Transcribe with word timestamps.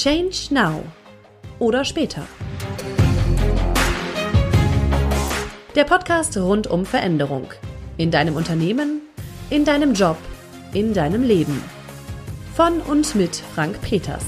Change 0.00 0.54
Now 0.54 0.84
oder 1.58 1.84
später. 1.84 2.24
Der 5.74 5.82
Podcast 5.82 6.36
rund 6.36 6.68
um 6.68 6.86
Veränderung. 6.86 7.48
In 7.96 8.12
deinem 8.12 8.36
Unternehmen, 8.36 9.00
in 9.50 9.64
deinem 9.64 9.94
Job, 9.94 10.16
in 10.72 10.94
deinem 10.94 11.24
Leben. 11.24 11.60
Von 12.54 12.80
und 12.82 13.16
mit 13.16 13.34
Frank 13.34 13.82
Peters. 13.82 14.24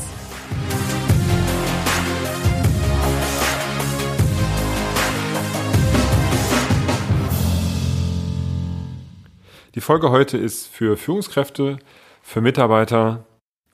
Die 9.76 9.80
Folge 9.80 10.10
heute 10.10 10.36
ist 10.36 10.66
für 10.66 10.96
Führungskräfte, 10.96 11.78
für 12.22 12.40
Mitarbeiter 12.40 13.24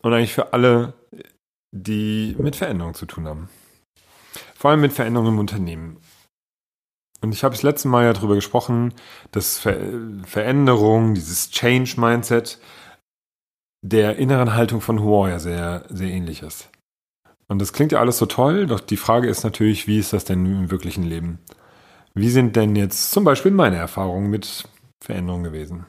und 0.02 0.12
eigentlich 0.12 0.34
für 0.34 0.52
alle, 0.52 0.92
die 1.82 2.36
mit 2.38 2.56
Veränderungen 2.56 2.94
zu 2.94 3.06
tun 3.06 3.26
haben. 3.26 3.48
Vor 4.54 4.70
allem 4.70 4.80
mit 4.80 4.92
Veränderungen 4.92 5.34
im 5.34 5.38
Unternehmen. 5.38 5.98
Und 7.20 7.32
ich 7.32 7.44
habe 7.44 7.54
das 7.54 7.62
letzte 7.62 7.88
Mal 7.88 8.04
ja 8.04 8.12
darüber 8.12 8.34
gesprochen, 8.34 8.94
dass 9.30 9.58
Ver 9.58 9.78
Veränderung, 10.24 11.14
dieses 11.14 11.50
Change-Mindset 11.50 12.60
der 13.82 14.16
inneren 14.16 14.54
Haltung 14.54 14.80
von 14.80 14.98
ja 15.28 15.38
sehr, 15.38 15.84
sehr 15.88 16.10
ähnlich 16.10 16.42
ist. 16.42 16.70
Und 17.48 17.60
das 17.60 17.72
klingt 17.72 17.92
ja 17.92 18.00
alles 18.00 18.18
so 18.18 18.26
toll, 18.26 18.66
doch 18.66 18.80
die 18.80 18.96
Frage 18.96 19.28
ist 19.28 19.44
natürlich, 19.44 19.86
wie 19.86 19.98
ist 19.98 20.12
das 20.12 20.24
denn 20.24 20.44
im 20.44 20.70
wirklichen 20.70 21.04
Leben? 21.04 21.38
Wie 22.14 22.28
sind 22.28 22.56
denn 22.56 22.74
jetzt 22.74 23.12
zum 23.12 23.24
Beispiel 23.24 23.52
meine 23.52 23.76
Erfahrungen 23.76 24.30
mit 24.30 24.68
Veränderungen 25.02 25.44
gewesen? 25.44 25.86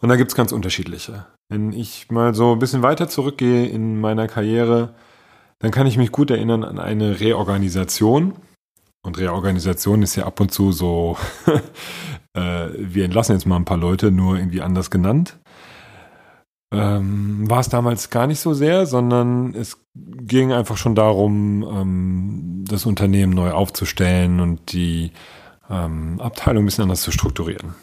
Und 0.00 0.08
da 0.08 0.16
gibt 0.16 0.30
es 0.30 0.36
ganz 0.36 0.52
unterschiedliche. 0.52 1.26
Wenn 1.52 1.74
ich 1.74 2.10
mal 2.10 2.34
so 2.34 2.52
ein 2.52 2.58
bisschen 2.58 2.82
weiter 2.82 3.10
zurückgehe 3.10 3.66
in 3.66 4.00
meiner 4.00 4.26
Karriere, 4.26 4.94
dann 5.58 5.70
kann 5.70 5.86
ich 5.86 5.98
mich 5.98 6.10
gut 6.10 6.30
erinnern 6.30 6.64
an 6.64 6.78
eine 6.78 7.20
Reorganisation. 7.20 8.32
Und 9.02 9.18
Reorganisation 9.18 10.00
ist 10.00 10.16
ja 10.16 10.24
ab 10.24 10.40
und 10.40 10.50
zu 10.50 10.72
so, 10.72 11.18
äh, 12.32 12.68
wir 12.74 13.04
entlassen 13.04 13.34
jetzt 13.34 13.44
mal 13.44 13.56
ein 13.56 13.66
paar 13.66 13.76
Leute, 13.76 14.10
nur 14.10 14.38
irgendwie 14.38 14.62
anders 14.62 14.90
genannt. 14.90 15.40
Ähm, 16.72 17.50
war 17.50 17.60
es 17.60 17.68
damals 17.68 18.08
gar 18.08 18.26
nicht 18.26 18.40
so 18.40 18.54
sehr, 18.54 18.86
sondern 18.86 19.54
es 19.54 19.76
ging 19.94 20.52
einfach 20.52 20.78
schon 20.78 20.94
darum, 20.94 21.68
ähm, 21.70 22.64
das 22.66 22.86
Unternehmen 22.86 23.34
neu 23.34 23.50
aufzustellen 23.50 24.40
und 24.40 24.72
die 24.72 25.12
ähm, 25.68 26.18
Abteilung 26.18 26.62
ein 26.62 26.66
bisschen 26.66 26.84
anders 26.84 27.02
zu 27.02 27.12
strukturieren. 27.12 27.74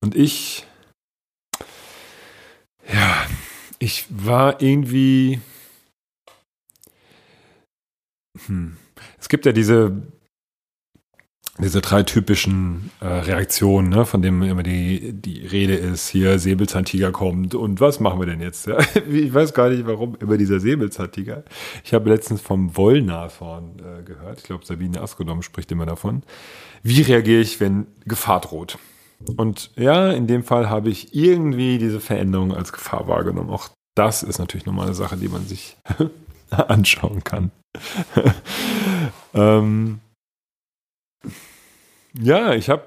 Und 0.00 0.14
ich 0.14 0.66
ja, 2.92 3.26
ich 3.78 4.06
war 4.10 4.60
irgendwie. 4.60 5.40
Hm. 8.46 8.76
Es 9.18 9.28
gibt 9.28 9.46
ja 9.46 9.52
diese, 9.52 10.02
diese 11.58 11.80
drei 11.80 12.02
typischen 12.02 12.90
äh, 13.00 13.06
Reaktionen, 13.06 13.88
ne, 13.88 14.04
von 14.04 14.22
denen 14.22 14.42
immer 14.42 14.62
die, 14.62 15.12
die 15.12 15.46
Rede 15.46 15.74
ist, 15.74 16.08
hier 16.08 16.38
Säbelzahntiger 16.38 17.12
kommt 17.12 17.54
und 17.54 17.80
was 17.80 18.00
machen 18.00 18.18
wir 18.18 18.26
denn 18.26 18.40
jetzt? 18.40 18.66
Ja? 18.66 18.78
Ich 19.08 19.32
weiß 19.32 19.54
gar 19.54 19.70
nicht, 19.70 19.86
warum 19.86 20.16
immer 20.16 20.36
dieser 20.36 20.58
Säbelzahntiger. 20.58 21.44
Ich 21.84 21.94
habe 21.94 22.10
letztens 22.10 22.40
vom 22.40 22.76
Wollnashorn 22.76 23.78
äh, 23.78 24.02
gehört. 24.02 24.40
Ich 24.40 24.44
glaube, 24.44 24.66
Sabine 24.66 25.00
Askodom 25.00 25.42
spricht 25.42 25.70
immer 25.70 25.86
davon. 25.86 26.22
Wie 26.82 27.02
reagiere 27.02 27.40
ich, 27.40 27.60
wenn 27.60 27.86
Gefahr 28.04 28.40
droht? 28.40 28.78
Und 29.36 29.70
ja, 29.76 30.10
in 30.10 30.26
dem 30.26 30.44
Fall 30.44 30.68
habe 30.68 30.90
ich 30.90 31.14
irgendwie 31.14 31.78
diese 31.78 32.00
Veränderung 32.00 32.54
als 32.54 32.72
Gefahr 32.72 33.08
wahrgenommen. 33.08 33.50
Auch 33.50 33.70
das 33.94 34.22
ist 34.22 34.38
natürlich 34.38 34.66
nochmal 34.66 34.86
eine 34.86 34.94
Sache, 34.94 35.16
die 35.16 35.28
man 35.28 35.46
sich 35.46 35.76
anschauen 36.50 37.24
kann. 37.24 37.50
ähm, 39.34 40.00
ja, 42.20 42.54
ich 42.54 42.70
habe, 42.70 42.84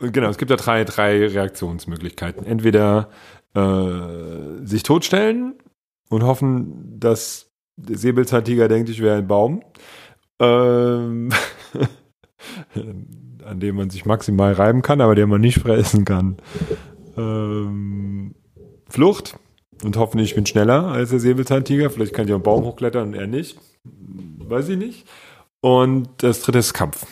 genau, 0.00 0.28
es 0.28 0.38
gibt 0.38 0.50
ja 0.50 0.56
drei, 0.56 0.84
drei 0.84 1.26
Reaktionsmöglichkeiten. 1.26 2.44
Entweder 2.44 3.10
äh, 3.54 4.64
sich 4.66 4.82
totstellen 4.82 5.54
und 6.10 6.24
hoffen, 6.24 6.98
dass 7.00 7.50
der 7.76 7.98
Säbelzahntiger 7.98 8.68
denkt, 8.68 8.88
ich 8.88 9.00
wäre 9.00 9.18
ein 9.18 9.28
Baum. 9.28 9.62
Ähm, 10.40 11.32
an 13.44 13.60
dem 13.60 13.76
man 13.76 13.90
sich 13.90 14.04
maximal 14.04 14.52
reiben 14.52 14.82
kann, 14.82 15.00
aber 15.00 15.14
den 15.14 15.28
man 15.28 15.40
nicht 15.40 15.60
fressen 15.60 16.04
kann. 16.04 16.36
Ähm, 17.16 18.34
Flucht 18.88 19.36
und 19.82 19.96
hoffentlich 19.96 20.30
ich 20.30 20.34
bin 20.34 20.46
schneller 20.46 20.86
als 20.88 21.10
der 21.10 21.20
Säbelzahntiger. 21.20 21.90
Vielleicht 21.90 22.14
kann 22.14 22.26
ich 22.26 22.32
auf 22.32 22.36
einen 22.36 22.44
Baum 22.44 22.64
hochklettern 22.64 23.08
und 23.08 23.14
er 23.14 23.26
nicht. 23.26 23.58
Weiß 23.84 24.68
ich 24.68 24.78
nicht. 24.78 25.06
Und 25.60 26.08
das 26.18 26.42
dritte 26.42 26.58
ist 26.58 26.74
Kampf. 26.74 27.06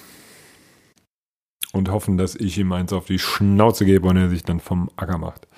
Und 1.73 1.91
hoffen, 1.91 2.19
dass 2.19 2.35
ich 2.35 2.59
ihm 2.59 2.73
eins 2.73 2.93
auf 2.93 3.07
die 3.07 3.19
Schnauze 3.19 3.85
gebe 3.85 4.07
und 4.09 4.17
er 4.17 4.29
sich 4.29 4.43
dann 4.43 4.61
vom 4.61 4.91
Acker 4.97 5.19
macht. 5.19 5.49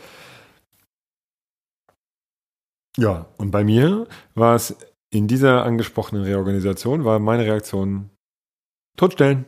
Ja, 2.96 3.26
und 3.38 3.50
bei 3.50 3.64
mir 3.64 4.06
war 4.34 4.54
es 4.54 4.76
in 5.10 5.26
dieser 5.26 5.64
angesprochenen 5.64 6.22
Reorganisation, 6.22 7.04
war 7.04 7.18
meine 7.18 7.44
Reaktion 7.44 8.10
totstellen 8.96 9.44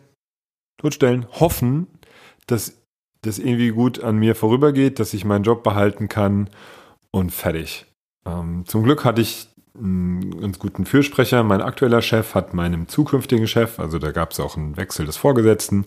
totstellen, 0.78 1.26
hoffen, 1.32 1.86
dass 2.46 2.80
das 3.22 3.38
irgendwie 3.38 3.70
gut 3.70 4.02
an 4.02 4.16
mir 4.18 4.34
vorübergeht, 4.34 4.98
dass 4.98 5.14
ich 5.14 5.24
meinen 5.24 5.44
Job 5.44 5.62
behalten 5.62 6.08
kann 6.08 6.48
und 7.10 7.32
fertig. 7.32 7.86
Ähm, 8.26 8.64
zum 8.66 8.82
Glück 8.82 9.04
hatte 9.04 9.22
ich 9.22 9.48
einen 9.78 10.40
ganz 10.40 10.58
guten 10.58 10.86
Fürsprecher. 10.86 11.42
Mein 11.42 11.60
aktueller 11.60 12.02
Chef 12.02 12.34
hat 12.34 12.54
meinem 12.54 12.88
zukünftigen 12.88 13.46
Chef, 13.46 13.78
also 13.78 13.98
da 13.98 14.10
gab 14.10 14.32
es 14.32 14.40
auch 14.40 14.56
einen 14.56 14.76
Wechsel 14.76 15.06
des 15.06 15.16
Vorgesetzten, 15.16 15.86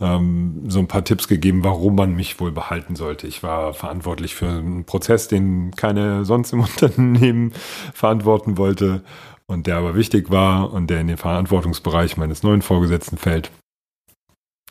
ähm, 0.00 0.64
so 0.68 0.80
ein 0.80 0.88
paar 0.88 1.04
Tipps 1.04 1.28
gegeben, 1.28 1.64
warum 1.64 1.94
man 1.96 2.14
mich 2.14 2.40
wohl 2.40 2.52
behalten 2.52 2.96
sollte. 2.96 3.26
Ich 3.26 3.42
war 3.42 3.74
verantwortlich 3.74 4.34
für 4.34 4.48
einen 4.48 4.84
Prozess, 4.84 5.28
den 5.28 5.70
keiner 5.72 6.24
sonst 6.24 6.52
im 6.52 6.60
Unternehmen 6.60 7.52
verantworten 7.94 8.58
wollte 8.58 9.02
und 9.46 9.66
der 9.66 9.76
aber 9.76 9.94
wichtig 9.94 10.30
war 10.30 10.72
und 10.72 10.88
der 10.88 11.00
in 11.00 11.08
den 11.08 11.16
Verantwortungsbereich 11.16 12.16
meines 12.16 12.42
neuen 12.42 12.62
Vorgesetzten 12.62 13.16
fällt. 13.18 13.50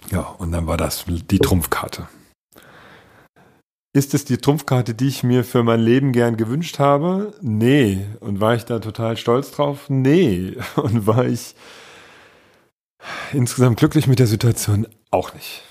Ja, 0.09 0.21
und 0.21 0.51
dann 0.51 0.67
war 0.67 0.77
das 0.77 1.05
die 1.07 1.39
Trumpfkarte. 1.39 2.07
Ist 3.93 4.13
es 4.13 4.23
die 4.23 4.37
Trumpfkarte, 4.37 4.93
die 4.93 5.09
ich 5.09 5.23
mir 5.23 5.43
für 5.43 5.63
mein 5.63 5.81
Leben 5.81 6.13
gern 6.13 6.37
gewünscht 6.37 6.79
habe? 6.79 7.33
Nee. 7.41 8.07
Und 8.21 8.39
war 8.39 8.55
ich 8.55 8.63
da 8.63 8.79
total 8.79 9.17
stolz 9.17 9.51
drauf? 9.51 9.89
Nee. 9.89 10.55
Und 10.77 11.07
war 11.07 11.25
ich 11.25 11.55
insgesamt 13.33 13.77
glücklich 13.77 14.07
mit 14.07 14.19
der 14.19 14.27
Situation? 14.27 14.87
Auch 15.09 15.33
nicht. 15.33 15.63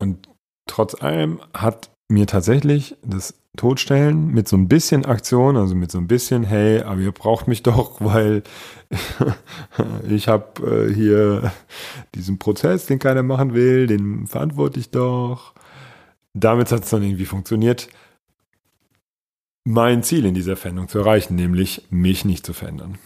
Und 0.00 0.28
trotz 0.66 1.00
allem 1.00 1.40
hat 1.52 1.93
mir 2.08 2.26
tatsächlich 2.26 2.96
das 3.02 3.34
Totstellen 3.56 4.28
mit 4.28 4.48
so 4.48 4.56
ein 4.56 4.68
bisschen 4.68 5.04
Aktion, 5.04 5.56
also 5.56 5.74
mit 5.74 5.90
so 5.90 5.98
ein 5.98 6.08
bisschen, 6.08 6.42
hey, 6.42 6.80
aber 6.82 7.00
ihr 7.00 7.12
braucht 7.12 7.48
mich 7.48 7.62
doch, 7.64 8.00
weil 8.00 8.42
ich 10.08 10.28
habe 10.28 10.88
äh, 10.88 10.92
hier 10.92 11.52
diesen 12.14 12.38
Prozess, 12.38 12.86
den 12.86 12.98
keiner 12.98 13.22
machen 13.22 13.54
will, 13.54 13.86
den 13.86 14.26
verantworte 14.26 14.80
ich 14.80 14.90
doch. 14.90 15.54
Damit 16.34 16.72
hat 16.72 16.84
es 16.84 16.90
dann 16.90 17.02
irgendwie 17.02 17.26
funktioniert, 17.26 17.88
mein 19.64 20.02
Ziel 20.02 20.26
in 20.26 20.34
dieser 20.34 20.56
Veränderung 20.56 20.88
zu 20.88 20.98
erreichen, 20.98 21.36
nämlich 21.36 21.86
mich 21.90 22.24
nicht 22.24 22.44
zu 22.44 22.52
verändern. 22.52 22.98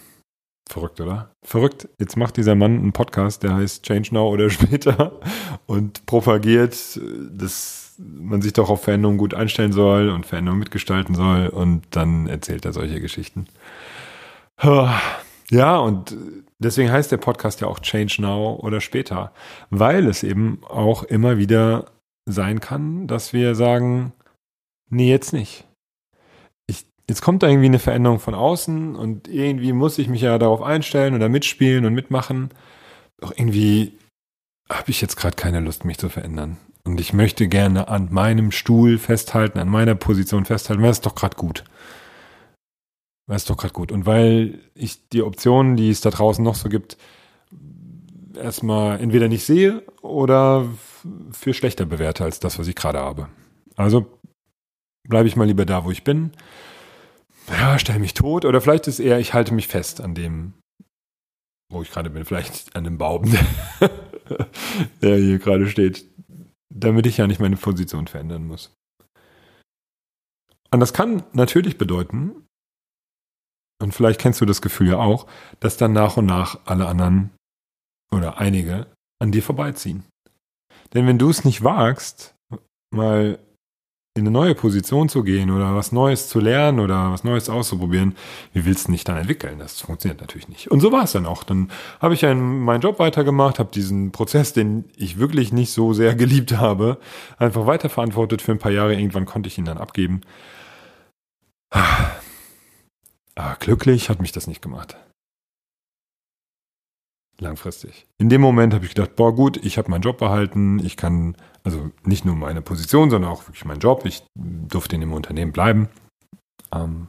Verrückt, 0.69 1.00
oder? 1.00 1.31
Verrückt. 1.42 1.88
Jetzt 1.98 2.16
macht 2.16 2.37
dieser 2.37 2.54
Mann 2.54 2.78
einen 2.78 2.92
Podcast, 2.92 3.43
der 3.43 3.55
heißt 3.55 3.84
Change 3.84 4.12
Now 4.12 4.28
oder 4.28 4.50
später 4.50 5.20
und 5.67 6.05
propagiert, 6.06 7.00
dass 7.31 7.88
man 7.98 8.40
sich 8.40 8.52
doch 8.52 8.70
auf 8.70 8.84
Veränderungen 8.84 9.18
gut 9.18 9.34
einstellen 9.34 9.72
soll 9.72 10.08
und 10.08 10.26
Veränderungen 10.26 10.60
mitgestalten 10.60 11.14
soll 11.14 11.48
und 11.48 11.82
dann 11.90 12.26
erzählt 12.26 12.64
er 12.64 12.72
solche 12.72 13.00
Geschichten. 13.00 13.46
Ja, 15.50 15.78
und 15.78 16.16
deswegen 16.58 16.92
heißt 16.92 17.10
der 17.10 17.16
Podcast 17.16 17.60
ja 17.60 17.68
auch 17.68 17.78
Change 17.78 18.16
Now 18.20 18.58
oder 18.62 18.80
später, 18.80 19.32
weil 19.70 20.06
es 20.06 20.22
eben 20.22 20.60
auch 20.68 21.04
immer 21.04 21.38
wieder 21.38 21.86
sein 22.26 22.60
kann, 22.60 23.06
dass 23.06 23.32
wir 23.32 23.54
sagen, 23.54 24.12
nee, 24.90 25.10
jetzt 25.10 25.32
nicht 25.32 25.64
jetzt 27.08 27.22
kommt 27.22 27.42
da 27.42 27.48
irgendwie 27.48 27.66
eine 27.66 27.78
Veränderung 27.78 28.20
von 28.20 28.34
außen 28.34 28.94
und 28.94 29.28
irgendwie 29.28 29.72
muss 29.72 29.98
ich 29.98 30.08
mich 30.08 30.20
ja 30.20 30.38
darauf 30.38 30.62
einstellen 30.62 31.14
oder 31.14 31.28
mitspielen 31.28 31.84
und 31.84 31.94
mitmachen. 31.94 32.50
Doch 33.20 33.32
irgendwie 33.32 33.98
habe 34.70 34.90
ich 34.90 35.00
jetzt 35.00 35.16
gerade 35.16 35.34
keine 35.34 35.60
Lust, 35.60 35.84
mich 35.84 35.98
zu 35.98 36.10
verändern. 36.10 36.58
Und 36.88 37.00
ich 37.00 37.12
möchte 37.12 37.49
gerne 37.49 37.88
an 37.88 38.08
meinem 38.11 38.50
Stuhl 38.50 38.96
festhalten, 38.96 39.58
an 39.58 39.69
meiner 39.69 39.94
Position 39.94 40.46
festhalten, 40.46 40.82
weil 40.82 40.90
es 40.90 41.02
doch 41.02 41.14
gerade 41.14 41.37
gut. 41.37 41.64
Weil 43.26 43.37
es 43.37 43.44
doch 43.44 43.58
gerade 43.58 43.75
gut. 43.75 43.93
Und 43.93 44.06
weil 44.06 44.58
ich 44.75 45.06
die 45.11 45.23
Optionen, 45.23 45.76
die 45.76 45.90
es 45.90 46.00
da 46.00 46.08
draußen 46.08 46.43
noch 46.43 46.55
so 46.55 46.70
gibt, 46.70 46.96
erstmal 48.35 49.00
entweder 49.00 49.29
nicht 49.29 49.44
sehe 49.44 49.82
oder 50.00 50.67
für 51.31 51.52
schlechter 51.52 51.85
bewerte 51.85 52.25
als 52.25 52.40
das, 52.40 52.58
was 52.58 52.69
ich 52.69 52.75
gerade 52.75 53.00
habe. 53.00 53.29
Also 53.76 54.06
bleibe 55.06 55.29
ich 55.29 55.37
mal 55.37 55.46
lieber 55.46 55.67
da, 55.67 55.84
wo 55.84 55.91
ich 55.91 56.05
bin. 56.05 56.32
Ja, 57.50 57.79
stelle 57.79 57.99
mich 57.99 58.14
tot. 58.14 58.46
Oder 58.46 58.62
vielleicht 58.62 58.88
ist 58.88 58.99
eher, 58.99 59.19
ich 59.19 59.34
halte 59.34 59.52
mich 59.52 59.69
fest 59.69 60.00
an 60.00 60.14
dem, 60.14 60.55
wo 61.70 61.82
ich 61.82 61.91
gerade 61.91 62.08
bin. 62.08 62.25
Vielleicht 62.25 62.75
an 62.75 62.84
dem 62.84 62.96
Baum, 62.96 63.25
der 65.02 65.17
hier 65.19 65.38
gerade 65.38 65.69
steht. 65.69 66.06
Damit 66.78 67.06
ich 67.06 67.16
ja 67.16 67.26
nicht 67.26 67.40
meine 67.40 67.56
Position 67.56 68.06
verändern 68.06 68.46
muss. 68.46 68.72
Und 70.70 70.80
das 70.80 70.92
kann 70.92 71.25
natürlich 71.32 71.78
bedeuten, 71.78 72.46
und 73.80 73.94
vielleicht 73.94 74.20
kennst 74.20 74.40
du 74.40 74.44
das 74.44 74.60
Gefühl 74.60 74.88
ja 74.88 74.98
auch, 74.98 75.26
dass 75.60 75.76
dann 75.76 75.92
nach 75.92 76.16
und 76.16 76.26
nach 76.26 76.60
alle 76.66 76.86
anderen 76.86 77.30
oder 78.10 78.38
einige 78.38 78.86
an 79.20 79.32
dir 79.32 79.42
vorbeiziehen. 79.42 80.04
Denn 80.94 81.06
wenn 81.06 81.19
du 81.19 81.30
es 81.30 81.44
nicht 81.44 81.62
wagst, 81.62 82.34
mal 82.90 83.38
in 84.19 84.26
eine 84.26 84.31
neue 84.31 84.55
Position 84.55 85.09
zu 85.09 85.23
gehen 85.23 85.50
oder 85.50 85.75
was 85.75 85.93
Neues 85.93 86.29
zu 86.29 86.41
lernen 86.41 86.81
oder 86.81 87.11
was 87.12 87.25
Neues 87.25 87.49
auszuprobieren, 87.49 88.17
wie 88.53 88.65
willst 88.65 88.88
du 88.88 88.93
dich 88.93 89.05
dann 89.05 89.17
entwickeln? 89.17 89.59
Das 89.59 89.81
funktioniert 89.81 90.20
natürlich 90.20 90.49
nicht. 90.49 90.70
Und 90.70 90.81
so 90.81 90.93
war 90.93 91.05
es 91.05 91.12
dann 91.12 91.26
auch. 91.26 91.44
Dann 91.44 91.70
habe 92.00 92.15
ich 92.15 92.26
einen, 92.26 92.61
meinen 92.61 92.81
Job 92.81 92.99
weitergemacht, 92.99 93.59
habe 93.59 93.70
diesen 93.73 94.12
Prozess, 94.12 94.53
den 94.53 94.85
ich 94.97 95.19
wirklich 95.19 95.53
nicht 95.53 95.73
so 95.73 95.93
sehr 95.93 96.15
geliebt 96.17 96.56
habe, 96.59 96.99
einfach 97.38 97.67
weiterverantwortet 97.67 98.43
für 98.43 98.53
ein 98.53 98.59
paar 98.59 98.73
Jahre. 98.73 98.94
Irgendwann 98.94 99.26
konnte 99.26 99.49
ich 99.49 99.59
ihn 99.59 99.65
dann 99.65 99.79
abgeben. 99.79 100.20
Aber 101.70 103.56
glücklich 103.61 104.09
hat 104.11 104.20
mich 104.20 104.32
das 104.32 104.47
nicht 104.47 104.62
gemacht. 104.62 104.97
Langfristig. 107.41 108.06
In 108.19 108.29
dem 108.29 108.41
Moment 108.41 108.75
habe 108.75 108.85
ich 108.85 108.94
gedacht, 108.94 109.15
boah 109.15 109.32
gut, 109.32 109.65
ich 109.65 109.79
habe 109.79 109.91
meinen 109.91 110.03
Job 110.03 110.19
behalten, 110.19 110.81
ich 110.85 110.97
kann, 110.97 111.37
also 111.69 111.91
nicht 112.03 112.25
nur 112.25 112.35
meine 112.35 112.62
Position, 112.62 113.11
sondern 113.11 113.31
auch 113.31 113.47
wirklich 113.47 113.67
meinen 113.67 113.81
Job. 113.81 114.06
Ich 114.06 114.23
durfte 114.35 114.94
in 114.94 115.03
dem 115.03 115.12
Unternehmen 115.12 115.53
bleiben. 115.53 115.91
Ähm, 116.73 117.09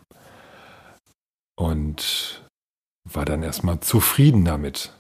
und 1.58 2.46
war 3.10 3.26
dann 3.26 3.42
erstmal 3.42 3.80
zufrieden 3.80 4.44
damit. 4.44 4.98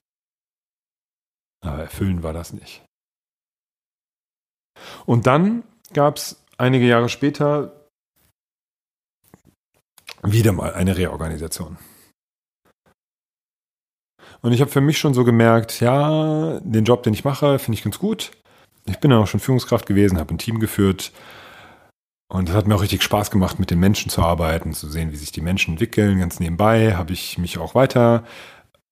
Aber 1.61 1.83
erfüllen 1.83 2.23
war 2.23 2.31
das 2.31 2.53
nicht. 2.53 2.85
Und 5.05 5.27
dann 5.27 5.63
gab 5.93 6.15
es 6.15 6.41
einige 6.57 6.87
Jahre 6.87 7.09
später 7.09 7.85
wieder 10.23 10.53
mal 10.53 10.73
eine 10.73 10.95
Reorganisation. 10.95 11.77
Und 14.41 14.53
ich 14.53 14.61
habe 14.61 14.71
für 14.71 14.81
mich 14.81 14.97
schon 14.97 15.13
so 15.13 15.25
gemerkt, 15.25 15.81
ja, 15.81 16.61
den 16.61 16.85
Job, 16.85 17.03
den 17.03 17.13
ich 17.13 17.25
mache, 17.25 17.59
finde 17.59 17.77
ich 17.77 17.83
ganz 17.83 17.99
gut. 17.99 18.31
Ich 18.89 18.99
bin 18.99 19.11
ja 19.11 19.17
auch 19.17 19.27
schon 19.27 19.39
Führungskraft 19.39 19.85
gewesen, 19.85 20.17
habe 20.17 20.33
ein 20.33 20.37
Team 20.37 20.59
geführt. 20.59 21.11
Und 22.31 22.49
es 22.49 22.55
hat 22.55 22.67
mir 22.67 22.75
auch 22.75 22.81
richtig 22.81 23.01
Spaß 23.01 23.31
gemacht, 23.31 23.59
mit 23.59 23.71
den 23.71 23.79
Menschen 23.79 24.09
zu 24.09 24.21
arbeiten, 24.21 24.73
zu 24.73 24.87
sehen, 24.87 25.11
wie 25.11 25.17
sich 25.17 25.31
die 25.31 25.41
Menschen 25.41 25.73
entwickeln. 25.73 26.19
Ganz 26.19 26.39
nebenbei 26.39 26.95
habe 26.95 27.13
ich 27.13 27.37
mich 27.37 27.57
auch 27.57 27.73
weiter 27.75 28.23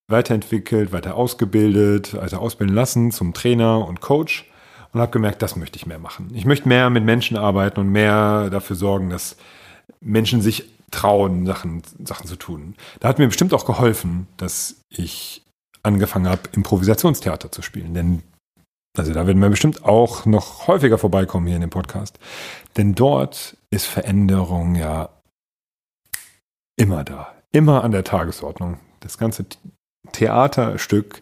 weiterentwickelt, 0.08 0.92
weiter 0.92 1.16
ausgebildet, 1.16 2.14
weiter 2.16 2.40
ausbilden 2.40 2.76
lassen 2.76 3.12
zum 3.12 3.34
Trainer 3.34 3.86
und 3.86 4.02
Coach 4.02 4.50
und 4.94 5.02
habe 5.02 5.12
gemerkt, 5.12 5.42
das 5.42 5.56
möchte 5.56 5.78
ich 5.78 5.86
mehr 5.86 6.00
machen. 6.00 6.32
Ich 6.34 6.46
möchte 6.46 6.68
mehr 6.68 6.90
mit 6.90 7.04
Menschen 7.04 7.38
arbeiten 7.38 7.80
und 7.80 7.90
mehr 7.90 8.50
dafür 8.50 8.76
sorgen, 8.76 9.10
dass 9.10 9.36
Menschen 10.00 10.42
sich 10.42 10.66
trauen, 10.92 11.46
Sachen, 11.46 11.82
Sachen 12.06 12.28
zu 12.28 12.38
tun. 12.38 12.76
Da 13.00 13.10
hat 13.10 13.20
mir 13.20 13.28
bestimmt 13.28 13.54
auch 13.54 13.66
geholfen, 13.66 14.28
dass 14.38 14.78
ich 14.90 15.44
angefangen 15.84 16.30
habe, 16.30 16.42
Improvisationstheater 16.54 17.52
zu 17.52 17.62
spielen. 17.62 17.94
Denn, 17.94 18.24
also 18.98 19.14
da 19.14 19.28
werden 19.28 19.42
wir 19.42 19.50
bestimmt 19.50 19.84
auch 19.84 20.26
noch 20.26 20.68
häufiger 20.68 20.98
vorbeikommen 20.98 21.48
hier 21.48 21.56
in 21.56 21.62
dem 21.62 21.70
Podcast. 21.70 22.20
Denn 22.76 22.96
dort 22.96 23.58
ist 23.70 23.86
Veränderung 23.86 24.76
ja 24.76 25.10
immer 26.78 27.04
da, 27.04 27.34
immer 27.52 27.84
an 27.84 27.92
der 27.92 28.04
Tagesordnung. 28.04 28.80
Das 29.00 29.18
ganze 29.18 29.46
Theaterstück 30.12 31.22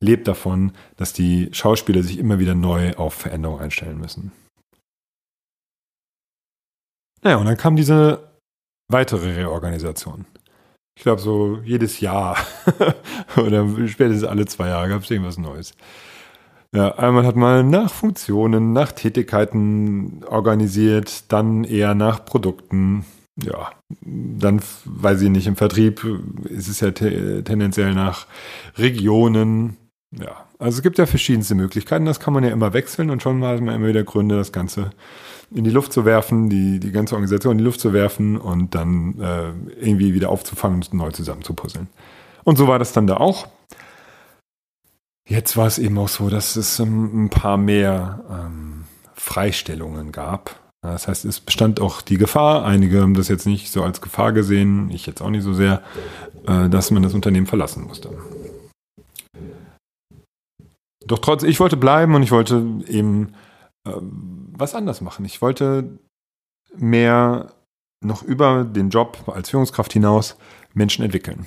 lebt 0.00 0.28
davon, 0.28 0.72
dass 0.96 1.12
die 1.12 1.48
Schauspieler 1.52 2.02
sich 2.02 2.18
immer 2.18 2.38
wieder 2.38 2.54
neu 2.54 2.94
auf 2.94 3.14
Veränderung 3.14 3.60
einstellen 3.60 3.98
müssen. 3.98 4.32
Naja, 7.22 7.36
und 7.36 7.46
dann 7.46 7.56
kam 7.56 7.76
diese 7.76 8.30
weitere 8.88 9.34
Reorganisation. 9.34 10.26
Ich 10.96 11.02
glaube, 11.02 11.20
so 11.20 11.58
jedes 11.64 12.00
Jahr 12.00 12.38
oder 13.36 13.66
spätestens 13.88 14.24
alle 14.24 14.46
zwei 14.46 14.68
Jahre 14.68 14.88
gab 14.88 15.02
es 15.02 15.10
irgendwas 15.10 15.38
Neues. 15.38 15.74
Ja, 16.72 16.96
einmal 16.96 17.26
hat 17.26 17.36
man 17.36 17.70
nach 17.70 17.90
Funktionen, 17.90 18.72
nach 18.72 18.92
Tätigkeiten 18.92 20.22
organisiert, 20.28 21.32
dann 21.32 21.64
eher 21.64 21.94
nach 21.94 22.24
Produkten. 22.24 23.04
Ja, 23.42 23.70
dann, 24.00 24.60
weiß 24.84 25.22
ich 25.22 25.30
nicht, 25.30 25.46
im 25.46 25.56
Vertrieb 25.56 26.04
ist 26.44 26.68
es 26.68 26.80
ja 26.80 26.90
tendenziell 26.90 27.94
nach 27.94 28.26
Regionen. 28.76 29.76
Ja, 30.12 30.46
also 30.58 30.78
es 30.78 30.82
gibt 30.82 30.98
ja 30.98 31.06
verschiedenste 31.06 31.54
Möglichkeiten. 31.54 32.06
Das 32.06 32.20
kann 32.20 32.32
man 32.32 32.44
ja 32.44 32.50
immer 32.50 32.72
wechseln 32.72 33.10
und 33.10 33.22
schon 33.22 33.38
man 33.38 33.68
immer 33.68 33.88
wieder 33.88 34.04
Gründe, 34.04 34.36
das 34.36 34.52
Ganze 34.52 34.90
in 35.54 35.64
die 35.64 35.70
Luft 35.70 35.92
zu 35.92 36.04
werfen, 36.04 36.48
die, 36.48 36.80
die 36.80 36.92
ganze 36.92 37.14
Organisation 37.14 37.52
in 37.52 37.58
die 37.58 37.64
Luft 37.64 37.80
zu 37.80 37.92
werfen 37.92 38.36
und 38.36 38.74
dann 38.74 39.20
äh, 39.20 39.52
irgendwie 39.80 40.14
wieder 40.14 40.30
aufzufangen 40.30 40.82
und 40.82 40.94
neu 40.94 41.10
zusammenzupuzzeln. 41.10 41.88
Und 42.44 42.56
so 42.56 42.66
war 42.66 42.78
das 42.78 42.92
dann 42.92 43.06
da 43.06 43.16
auch. 43.18 43.48
Jetzt 45.28 45.56
war 45.56 45.66
es 45.66 45.78
eben 45.78 45.98
auch 45.98 46.08
so, 46.08 46.28
dass 46.28 46.54
es 46.54 46.78
ähm, 46.78 47.24
ein 47.24 47.30
paar 47.30 47.56
mehr 47.56 48.24
ähm, 48.30 48.84
Freistellungen 49.14 50.12
gab. 50.12 50.60
Das 50.82 51.08
heißt, 51.08 51.24
es 51.24 51.40
bestand 51.40 51.80
auch 51.80 52.00
die 52.00 52.16
Gefahr, 52.16 52.64
einige 52.64 53.02
haben 53.02 53.14
das 53.14 53.26
jetzt 53.26 53.44
nicht 53.44 53.72
so 53.72 53.82
als 53.82 54.00
Gefahr 54.00 54.32
gesehen, 54.32 54.88
ich 54.90 55.04
jetzt 55.06 55.20
auch 55.20 55.30
nicht 55.30 55.42
so 55.42 55.52
sehr, 55.52 55.82
äh, 56.46 56.68
dass 56.68 56.92
man 56.92 57.02
das 57.02 57.14
Unternehmen 57.14 57.46
verlassen 57.46 57.84
musste. 57.84 58.10
Doch 61.04 61.18
trotz, 61.18 61.42
ich 61.42 61.58
wollte 61.58 61.76
bleiben 61.76 62.14
und 62.14 62.22
ich 62.22 62.30
wollte 62.30 62.64
eben 62.86 63.34
ähm, 63.84 64.52
was 64.56 64.76
anders 64.76 65.00
machen. 65.00 65.24
Ich 65.24 65.42
wollte 65.42 65.98
mehr 66.76 67.52
noch 68.00 68.22
über 68.22 68.64
den 68.64 68.90
Job 68.90 69.24
als 69.26 69.50
Führungskraft 69.50 69.92
hinaus 69.92 70.36
Menschen 70.72 71.04
entwickeln 71.04 71.46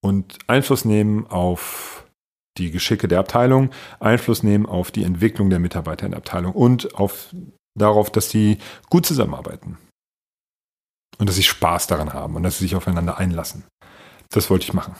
und 0.00 0.38
Einfluss 0.46 0.84
nehmen 0.84 1.26
auf 1.26 2.06
die 2.58 2.70
Geschicke 2.70 3.08
der 3.08 3.20
Abteilung, 3.20 3.70
Einfluss 4.00 4.42
nehmen 4.42 4.66
auf 4.66 4.90
die 4.90 5.04
Entwicklung 5.04 5.50
der 5.50 5.58
Mitarbeiter 5.58 6.06
in 6.06 6.12
der 6.12 6.18
Abteilung 6.18 6.52
und 6.52 6.94
auf, 6.94 7.34
darauf, 7.74 8.10
dass 8.10 8.30
sie 8.30 8.58
gut 8.90 9.06
zusammenarbeiten 9.06 9.78
und 11.18 11.28
dass 11.28 11.36
sie 11.36 11.42
Spaß 11.42 11.86
daran 11.86 12.12
haben 12.12 12.36
und 12.36 12.42
dass 12.42 12.58
sie 12.58 12.64
sich 12.64 12.76
aufeinander 12.76 13.18
einlassen. 13.18 13.64
Das 14.30 14.50
wollte 14.50 14.64
ich 14.64 14.72
machen. 14.72 14.94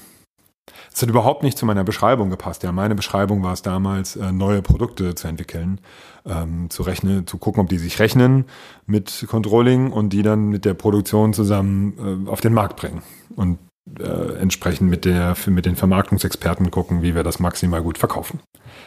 Es 0.92 1.00
hat 1.00 1.08
überhaupt 1.08 1.42
nicht 1.42 1.56
zu 1.56 1.64
meiner 1.64 1.84
Beschreibung 1.84 2.30
gepasst. 2.30 2.62
Ja, 2.62 2.70
meine 2.70 2.94
Beschreibung 2.94 3.42
war 3.42 3.54
es 3.54 3.62
damals, 3.62 4.16
äh, 4.16 4.30
neue 4.30 4.62
Produkte 4.62 5.14
zu 5.14 5.26
entwickeln, 5.26 5.80
ähm, 6.26 6.68
zu 6.70 6.82
rechnen, 6.82 7.26
zu 7.26 7.38
gucken, 7.38 7.62
ob 7.62 7.68
die 7.68 7.78
sich 7.78 7.98
rechnen 7.98 8.44
mit 8.86 9.26
Controlling 9.28 9.90
und 9.90 10.10
die 10.10 10.22
dann 10.22 10.50
mit 10.50 10.64
der 10.64 10.74
Produktion 10.74 11.32
zusammen 11.32 12.26
äh, 12.26 12.30
auf 12.30 12.40
den 12.40 12.52
Markt 12.52 12.76
bringen 12.76 13.02
und 13.36 13.58
äh, 13.98 14.34
entsprechend 14.38 14.88
mit 14.88 15.04
der 15.04 15.36
mit 15.46 15.66
den 15.66 15.76
Vermarktungsexperten 15.76 16.70
gucken, 16.70 17.02
wie 17.02 17.14
wir 17.14 17.22
das 17.22 17.40
maximal 17.40 17.82
gut 17.82 17.98
verkaufen. 17.98 18.40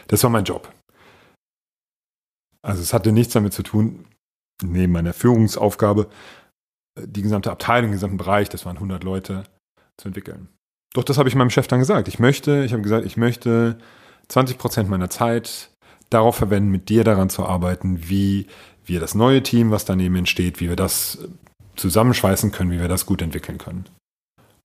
Das 0.08 0.22
war 0.22 0.30
mein 0.30 0.44
Job. 0.44 0.72
Also 2.62 2.82
es 2.82 2.92
hatte 2.92 3.12
nichts 3.12 3.32
damit 3.32 3.52
zu 3.52 3.62
tun, 3.62 4.06
neben 4.62 4.92
meiner 4.92 5.12
Führungsaufgabe, 5.12 6.08
äh, 6.98 7.06
die 7.06 7.22
gesamte 7.22 7.50
Abteilung, 7.50 7.90
den 7.90 7.96
gesamten 7.96 8.16
Bereich, 8.16 8.48
das 8.48 8.66
waren 8.66 8.76
100 8.76 9.04
Leute, 9.04 9.44
zu 9.96 10.08
entwickeln. 10.08 10.48
Doch 10.94 11.04
das 11.04 11.18
habe 11.18 11.28
ich 11.28 11.34
meinem 11.34 11.50
Chef 11.50 11.68
dann 11.68 11.80
gesagt. 11.80 12.08
Ich 12.08 12.18
möchte, 12.18 12.64
ich 12.64 12.72
habe 12.72 12.82
gesagt, 12.82 13.06
ich 13.06 13.16
möchte 13.16 13.78
20 14.28 14.58
Prozent 14.58 14.88
meiner 14.88 15.10
Zeit 15.10 15.70
darauf 16.10 16.36
verwenden, 16.36 16.70
mit 16.70 16.88
dir 16.88 17.04
daran 17.04 17.30
zu 17.30 17.44
arbeiten, 17.44 18.08
wie 18.08 18.46
wir 18.84 19.00
das 19.00 19.14
neue 19.14 19.42
Team, 19.42 19.70
was 19.70 19.84
daneben 19.84 20.16
entsteht, 20.16 20.60
wie 20.60 20.68
wir 20.68 20.76
das 20.76 21.18
zusammenschweißen 21.76 22.52
können, 22.52 22.70
wie 22.70 22.80
wir 22.80 22.88
das 22.88 23.06
gut 23.06 23.22
entwickeln 23.22 23.58
können. 23.58 23.86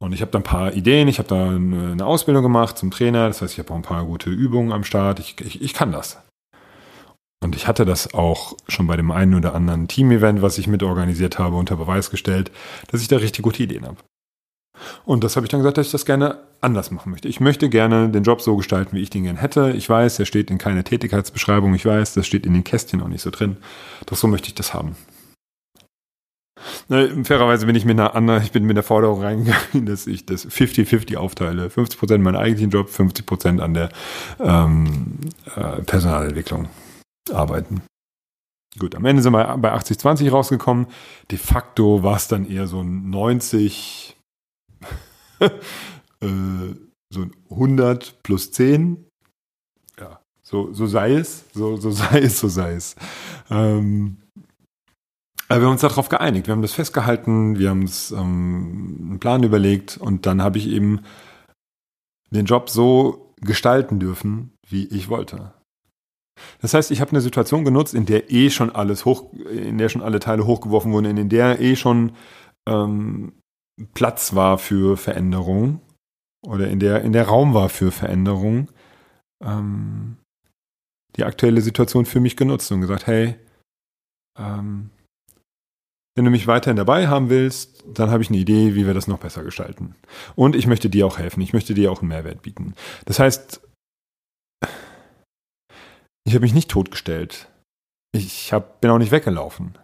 Und 0.02 0.14
ich 0.14 0.22
habe 0.22 0.32
da 0.32 0.40
ein 0.40 0.44
paar 0.44 0.74
Ideen, 0.74 1.08
ich 1.08 1.20
habe 1.20 1.30
da 1.30 1.50
eine 1.50 2.04
Ausbildung 2.04 2.42
gemacht 2.42 2.76
zum 2.76 2.90
Trainer, 2.90 3.28
das 3.28 3.42
heißt, 3.44 3.54
ich 3.54 3.60
habe 3.60 3.72
auch 3.72 3.76
ein 3.76 3.84
paar 3.84 4.04
gute 4.04 4.32
Übungen 4.32 4.72
am 4.72 4.84
Start, 4.84 5.20
ich, 5.20 5.40
ich, 5.40 5.62
ich 5.62 5.74
kann 5.76 5.92
das. 5.92 6.18
Und 7.44 7.56
ich 7.56 7.68
hatte 7.68 7.86
das 7.86 8.16
auch 8.16 8.58
schon 8.68 8.88
bei 8.88 8.98
dem 8.98 9.12
einen 9.12 9.36
oder 9.36 9.54
anderen 9.54 9.88
Team-Event, 9.88 10.42
was 10.42 10.58
ich 10.58 10.66
mitorganisiert 10.66 11.38
habe, 11.38 11.56
unter 11.56 11.76
Beweis 11.76 12.10
gestellt, 12.10 12.52
dass 12.88 13.02
ich 13.02 13.10
da 13.10 13.18
richtig 13.18 13.44
gute 13.44 13.62
Ideen 13.62 13.86
habe. 13.86 13.98
Und 15.06 15.24
das 15.24 15.36
habe 15.36 15.46
ich 15.46 15.52
dann 15.52 15.60
gesagt, 15.60 15.78
dass 15.78 15.86
ich 15.86 15.92
das 15.92 16.06
gerne 16.06 16.40
anders 16.62 16.90
machen 16.90 17.12
möchte. 17.12 17.28
Ich 17.28 17.40
möchte 17.40 17.70
gerne 17.70 18.10
den 18.10 18.24
Job 18.24 18.42
so 18.42 18.56
gestalten, 18.58 18.96
wie 18.96 19.02
ich 19.02 19.12
den 19.12 19.24
gerne 19.26 19.40
hätte. 19.40 19.72
Ich 19.72 19.88
weiß, 19.88 20.18
der 20.18 20.26
steht 20.26 20.50
in 20.50 20.58
keiner 20.58 20.84
Tätigkeitsbeschreibung. 20.84 21.76
Ich 21.76 21.86
weiß, 21.86 22.16
das 22.16 22.26
steht 22.26 22.48
in 22.48 22.54
den 22.54 22.64
Kästchen 22.64 23.02
auch 23.02 23.08
nicht 23.08 23.22
so 23.22 23.30
drin. 23.30 23.58
Doch 24.08 24.18
so 24.18 24.28
möchte 24.28 24.48
ich 24.48 24.56
das 24.56 24.74
haben. 24.74 24.96
Na, 26.88 27.08
fairerweise 27.24 27.66
bin 27.66 27.76
ich 27.76 27.86
mit 27.86 28.00
einer 28.00 28.16
anderen, 28.16 28.44
ich 28.44 28.52
bin 28.52 28.66
mit 28.66 28.76
der 28.76 28.84
Forderung 28.84 29.22
reingegangen, 29.22 29.86
dass 29.86 30.08
ich 30.08 30.26
das 30.26 30.48
50-50 30.48 31.18
aufteile. 31.18 31.70
50 31.70 32.00
Prozent 32.00 32.24
meinen 32.24 32.36
eigentlichen 32.36 32.72
Job, 32.72 32.90
50 32.90 33.26
Prozent 33.26 33.62
an 33.62 33.74
der 33.74 33.90
ähm, 34.40 35.20
äh, 35.56 35.82
Personalentwicklung 35.82 36.70
arbeiten. 37.32 37.82
Gut, 38.80 38.96
am 38.96 39.06
Ende 39.06 39.22
sind 39.22 39.34
wir 39.34 39.58
bei 39.58 39.74
80-20 39.74 40.30
rausgekommen. 40.30 40.88
De 41.30 41.38
facto 41.38 42.04
war 42.04 42.16
es 42.16 42.28
dann 42.28 42.50
eher 42.50 42.68
so 42.68 42.82
ein 42.82 43.10
90, 43.10 44.16
äh, 45.40 45.50
so 47.14 47.22
ein 47.22 47.36
100 47.50 48.24
plus 48.24 48.52
10. 48.52 49.06
Ja, 50.00 50.22
so, 50.42 50.72
so 50.74 50.88
sei 50.88 51.16
es, 51.16 51.46
so, 51.54 51.76
so 51.76 51.92
sei 51.92 52.20
es, 52.20 52.40
so 52.40 52.48
sei 52.48 52.74
es. 52.74 52.96
Ähm, 53.50 54.21
wir 55.60 55.66
haben 55.66 55.74
uns 55.74 55.82
darauf 55.82 56.10
geeinigt, 56.10 56.48
wir 56.48 56.54
haben 56.54 56.62
das 56.62 56.74
festgehalten, 56.74 57.60
wir 57.60 57.70
haben 57.70 57.82
uns 57.82 58.12
ähm, 58.12 58.98
einen 59.02 59.20
Plan 59.20 59.44
überlegt 59.44 59.98
und 59.98 60.26
dann 60.26 60.42
habe 60.42 60.58
ich 60.58 60.68
eben 60.68 61.02
den 62.30 62.46
Job 62.46 62.70
so 62.70 63.34
gestalten 63.42 64.00
dürfen, 64.00 64.54
wie 64.68 64.86
ich 64.86 65.10
wollte. 65.10 65.54
Das 66.60 66.74
heißt, 66.74 66.92
ich 66.92 67.02
habe 67.02 67.12
eine 67.12 67.22
Situation 67.22 67.66
genutzt, 67.66 67.94
in 67.94 68.06
der 68.06 68.32
eh 68.32 68.50
schon 68.50 68.70
alles 68.70 69.06
hoch, 69.06 69.34
in 69.34 69.78
der 69.78 69.90
schon 69.90 70.02
alle 70.02 70.20
Teile 70.20 70.46
hochgeworfen 70.46 70.92
wurden, 70.92 71.18
in 71.18 71.30
der 71.30 71.60
eh 71.60 71.76
schon 71.76 72.14
ähm, 72.68 73.34
Platz 73.94 74.36
war 74.36 74.58
für 74.58 74.98
Veränderung 74.98 75.82
oder 76.46 76.70
in 76.70 76.80
der, 76.80 77.02
in 77.02 77.14
der 77.14 77.28
Raum 77.28 77.54
war 77.54 77.70
für 77.70 77.92
Veränderung, 77.92 78.72
ähm, 79.44 80.18
die 81.16 81.24
aktuelle 81.24 81.62
Situation 81.62 82.06
für 82.06 82.20
mich 82.20 82.38
genutzt 82.38 82.72
und 82.72 82.82
gesagt, 82.82 83.08
hey, 83.08 83.36
ähm, 84.38 84.92
wenn 86.16 86.26
du 86.26 86.32
mich 86.32 86.48
weiterhin 86.48 86.78
dabei 86.78 87.08
haben 87.08 87.30
willst, 87.30 87.84
dann 87.88 88.12
habe 88.12 88.22
ich 88.22 88.30
eine 88.30 88.38
Idee, 88.38 88.76
wie 88.76 88.86
wir 88.86 88.94
das 88.94 89.08
noch 89.08 89.20
besser 89.20 89.44
gestalten. 89.44 89.96
Und 90.36 90.56
ich 90.56 90.68
möchte 90.68 90.90
dir 90.90 91.08
auch 91.08 91.18
helfen. 91.18 91.42
Ich 91.42 91.54
möchte 91.54 91.74
dir 91.74 91.92
auch 91.92 92.02
einen 92.02 92.10
Mehrwert 92.10 92.42
bieten. 92.42 92.76
Das 93.06 93.20
heißt, 93.20 93.62
ich 96.26 96.34
habe 96.34 96.42
mich 96.42 96.54
nicht 96.54 96.70
totgestellt. 96.70 97.48
Ich 98.14 98.52
hab, 98.52 98.82
bin 98.82 98.92
auch 98.92 98.98
nicht 98.98 99.12
weggelaufen. 99.12 99.78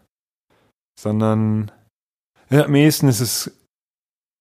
Sondern 0.99 1.71
ja, 2.49 2.65
am 2.65 2.75
ehesten 2.75 3.07
ist 3.07 3.21
es, 3.21 3.51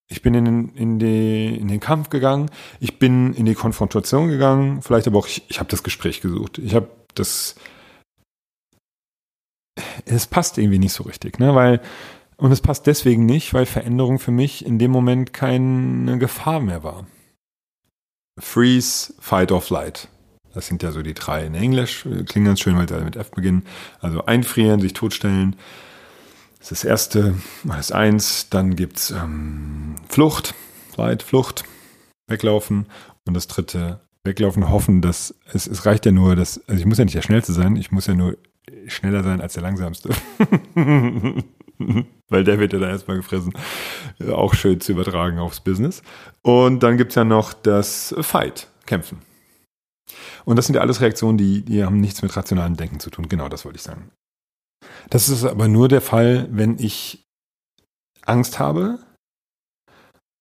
ich 0.09 0.21
bin 0.21 0.33
in 0.33 0.45
den, 0.45 0.69
in, 0.75 0.99
die, 0.99 1.57
in 1.57 1.67
den 1.67 1.79
Kampf 1.79 2.09
gegangen, 2.09 2.49
ich 2.79 2.99
bin 2.99 3.33
in 3.33 3.45
die 3.45 3.55
Konfrontation 3.55 4.27
gegangen, 4.27 4.81
vielleicht 4.81 5.07
aber 5.07 5.19
auch, 5.19 5.27
ich, 5.27 5.43
ich 5.49 5.59
habe 5.59 5.69
das 5.69 5.83
Gespräch 5.83 6.21
gesucht. 6.21 6.57
Ich 6.57 6.75
habe 6.75 6.89
das, 7.15 7.55
es 10.05 10.27
passt 10.27 10.57
irgendwie 10.57 10.79
nicht 10.79 10.93
so 10.93 11.03
richtig, 11.03 11.39
ne? 11.39 11.55
Weil, 11.55 11.81
und 12.37 12.51
es 12.51 12.61
passt 12.61 12.87
deswegen 12.87 13.25
nicht, 13.25 13.53
weil 13.53 13.65
Veränderung 13.65 14.19
für 14.19 14.31
mich 14.31 14.65
in 14.65 14.79
dem 14.79 14.91
Moment 14.91 15.33
keine 15.33 16.17
Gefahr 16.17 16.59
mehr 16.59 16.83
war. 16.83 17.07
Freeze, 18.39 19.13
Fight 19.19 19.51
or 19.51 19.61
Flight. 19.61 20.07
Das 20.53 20.67
sind 20.67 20.83
ja 20.83 20.91
so 20.91 21.01
die 21.01 21.13
drei 21.13 21.45
in 21.45 21.55
Englisch. 21.55 22.03
Klingt 22.27 22.47
ganz 22.47 22.59
schön, 22.59 22.77
weil 22.77 22.87
sie 22.87 22.95
mit 23.03 23.15
F 23.15 23.31
beginnen. 23.31 23.63
Also 23.99 24.25
einfrieren, 24.25 24.79
sich 24.79 24.93
totstellen. 24.93 25.55
Das 26.59 26.71
ist 26.71 26.83
das 26.83 26.89
erste, 26.89 27.35
das 27.63 27.79
ist 27.79 27.91
eins. 27.91 28.49
Dann 28.49 28.75
gibt's 28.75 29.11
ähm, 29.11 29.95
Flucht, 30.09 30.55
Flight, 30.93 31.21
Flucht, 31.23 31.63
weglaufen. 32.27 32.87
Und 33.25 33.33
das 33.33 33.47
dritte, 33.47 33.99
weglaufen, 34.23 34.69
hoffen, 34.69 35.01
dass 35.01 35.33
es, 35.51 35.67
es 35.67 35.85
reicht 35.85 36.05
ja 36.05 36.11
nur, 36.11 36.35
dass, 36.35 36.61
also 36.67 36.79
ich 36.79 36.85
muss 36.85 36.97
ja 36.97 37.05
nicht 37.05 37.15
der 37.15 37.21
Schnellste 37.21 37.53
sein, 37.53 37.75
ich 37.75 37.91
muss 37.91 38.07
ja 38.07 38.13
nur 38.13 38.37
schneller 38.87 39.23
sein 39.23 39.41
als 39.41 39.53
der 39.53 39.63
Langsamste. 39.63 40.09
Weil 42.29 42.43
der 42.43 42.59
wird 42.59 42.73
ja 42.73 42.79
dann 42.79 42.89
erstmal 42.89 43.17
gefressen. 43.17 43.53
Auch 44.31 44.53
schön 44.53 44.81
zu 44.81 44.91
übertragen 44.91 45.39
aufs 45.39 45.59
Business. 45.59 46.01
Und 46.41 46.81
dann 46.83 46.97
gibt's 46.97 47.15
ja 47.15 47.23
noch 47.23 47.53
das 47.53 48.15
Fight, 48.21 48.67
Kämpfen. 48.85 49.21
Und 50.45 50.55
das 50.55 50.65
sind 50.65 50.75
ja 50.75 50.81
alles 50.81 51.01
Reaktionen, 51.01 51.37
die, 51.37 51.63
die 51.63 51.83
haben 51.83 51.99
nichts 51.99 52.21
mit 52.21 52.35
rationalem 52.35 52.77
Denken 52.77 52.99
zu 52.99 53.09
tun. 53.09 53.29
Genau 53.29 53.49
das 53.49 53.65
wollte 53.65 53.77
ich 53.77 53.83
sagen. 53.83 54.11
Das 55.09 55.29
ist 55.29 55.45
aber 55.45 55.67
nur 55.67 55.87
der 55.87 56.01
Fall, 56.01 56.47
wenn 56.51 56.79
ich 56.79 57.25
Angst 58.25 58.59
habe 58.59 58.99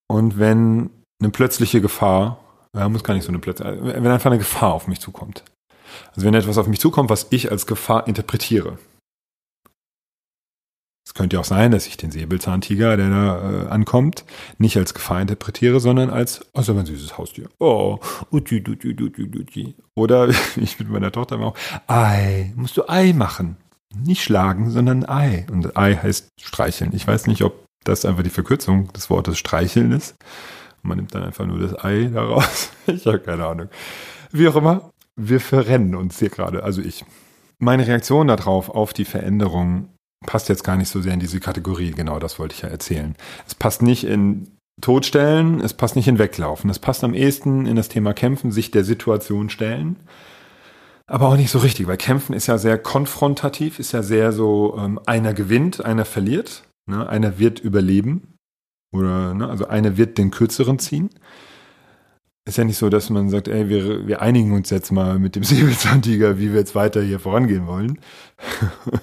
und 0.09 0.39
wenn 0.39 0.91
eine 1.21 1.31
plötzliche 1.31 1.81
Gefahr, 1.81 2.41
ja, 2.75 2.89
muss 2.89 3.05
gar 3.05 3.15
nicht 3.15 3.25
so 3.25 3.31
eine 3.31 3.39
plötzliche, 3.39 3.83
wenn 3.83 4.07
einfach 4.07 4.31
eine 4.31 4.39
Gefahr 4.39 4.75
auf 4.75 4.87
mich 4.87 5.01
zukommt. 5.01 5.45
Also 6.15 6.27
wenn 6.27 6.35
etwas 6.35 6.59
auf 6.59 6.67
mich 6.67 6.81
zukommt, 6.81 7.11
was 7.11 7.27
ich 7.31 7.51
als 7.51 7.67
Gefahr 7.67 8.07
interpretiere. 8.07 8.79
Es 11.07 11.15
könnte 11.15 11.37
ja 11.37 11.41
auch 11.41 11.45
sein, 11.45 11.71
dass 11.71 11.87
ich 11.87 11.97
den 11.97 12.11
Säbelzahntiger, 12.11 12.97
der 12.97 13.09
da 13.09 13.51
äh, 13.51 13.69
ankommt, 13.69 14.25
nicht 14.59 14.77
als 14.77 14.93
Gefahr 14.93 15.21
interpretiere, 15.21 15.79
sondern 15.79 16.11
als, 16.11 16.45
oh, 16.53 16.63
so 16.63 16.73
ein 16.73 16.85
süßes 16.85 17.17
Haustier. 17.17 17.49
Oh, 17.61 18.01
uti, 18.33 18.57
uti, 18.57 18.97
uti, 19.01 19.23
uti. 19.23 19.75
Oder 19.95 20.29
ich 20.57 20.79
mit 20.81 20.91
meiner 20.91 21.13
Tochter 21.13 21.39
auch, 21.39 21.57
Ei, 21.87 22.53
musst 22.57 22.77
du 22.77 22.89
Ei 22.89 23.13
machen. 23.13 23.57
Nicht 23.95 24.23
schlagen, 24.23 24.71
sondern 24.71 25.09
Ei. 25.09 25.47
Und 25.51 25.77
Ei 25.77 25.95
heißt 25.95 26.29
streicheln. 26.41 26.91
Ich 26.93 27.07
weiß 27.07 27.29
nicht, 27.29 27.43
ob 27.43 27.65
das 27.85 28.05
einfach 28.05 28.25
die 28.25 28.31
Verkürzung 28.31 28.93
des 28.93 29.09
Wortes 29.09 29.39
streicheln 29.39 29.93
ist. 29.93 30.17
Man 30.83 30.99
nimmt 30.99 31.15
dann 31.15 31.23
einfach 31.23 31.47
nur 31.47 31.59
das 31.61 31.85
Ei 31.85 32.11
daraus. 32.13 32.71
Ich 32.87 33.07
habe 33.07 33.19
keine 33.19 33.47
Ahnung. 33.47 33.69
Wie 34.33 34.49
auch 34.49 34.57
immer, 34.57 34.91
wir 35.17 35.41
verrennen 35.41 35.95
uns 35.95 36.19
hier 36.19 36.31
gerade, 36.31 36.63
also 36.63 36.81
ich. 36.81 37.05
Meine 37.59 37.87
Reaktion 37.87 38.29
darauf, 38.29 38.69
auf 38.69 38.93
die 38.93 39.07
Veränderung, 39.07 39.89
passt 40.27 40.51
jetzt 40.51 40.63
gar 40.63 40.77
nicht 40.77 40.91
so 40.91 41.01
sehr 41.01 41.15
in 41.15 41.21
diese 41.21 41.41
Kategorie. 41.41 41.93
Genau 41.93 42.19
das 42.19 42.39
wollte 42.39 42.55
ich 42.55 42.63
ja 42.63 42.69
erzählen. 42.69 43.15
Es 43.47 43.55
passt 43.55 43.81
nicht 43.81 44.05
in 44.05 44.49
Todstellen, 44.83 45.61
es 45.61 45.73
passt 45.73 45.97
nicht 45.97 46.09
in 46.09 46.19
Weglaufen. 46.19 46.69
Es 46.69 46.79
passt 46.79 47.03
am 47.03 47.15
ehesten 47.15 47.65
in 47.65 47.77
das 47.77 47.89
Thema 47.89 48.13
Kämpfen, 48.13 48.53
sich 48.53 48.71
der 48.71 48.85
Situation 48.85 49.49
stellen. 49.49 49.97
Aber 51.07 51.29
auch 51.29 51.37
nicht 51.37 51.51
so 51.51 51.61
richtig, 51.61 51.87
weil 51.87 51.97
Kämpfen 51.97 52.35
ist 52.35 52.49
ja 52.49 52.59
sehr 52.59 52.79
konfrontativ, 52.79 53.79
ist 53.79 53.93
ja 53.93 54.03
sehr 54.03 54.33
so, 54.33 54.77
ähm, 54.79 55.01
einer 55.07 55.33
gewinnt, 55.35 55.85
einer 55.85 56.05
verliert, 56.05 56.65
ne? 56.87 57.09
einer 57.09 57.39
wird 57.39 57.61
überleben. 57.61 58.35
Oder, 58.93 59.33
ne? 59.33 59.49
also 59.49 59.67
einer 59.69 59.97
wird 59.97 60.19
den 60.19 60.31
kürzeren 60.31 60.79
ziehen. 60.79 61.11
Ist 62.47 62.59
ja 62.59 62.65
nicht 62.65 62.79
so, 62.79 62.89
dass 62.89 63.11
man 63.11 63.29
sagt, 63.29 63.49
ey, 63.49 63.69
wir, 63.69 64.07
wir 64.07 64.23
einigen 64.23 64.53
uns 64.53 64.71
jetzt 64.71 64.93
mal 64.93 65.19
mit 65.19 65.37
dem 65.37 65.43
Säbelzahntiger, 65.45 66.39
wie 66.39 66.53
wir 66.53 66.61
jetzt 66.61 66.75
weiter 66.75 67.03
hier 67.03 67.21
vorangehen 67.21 67.67
wollen 67.67 67.99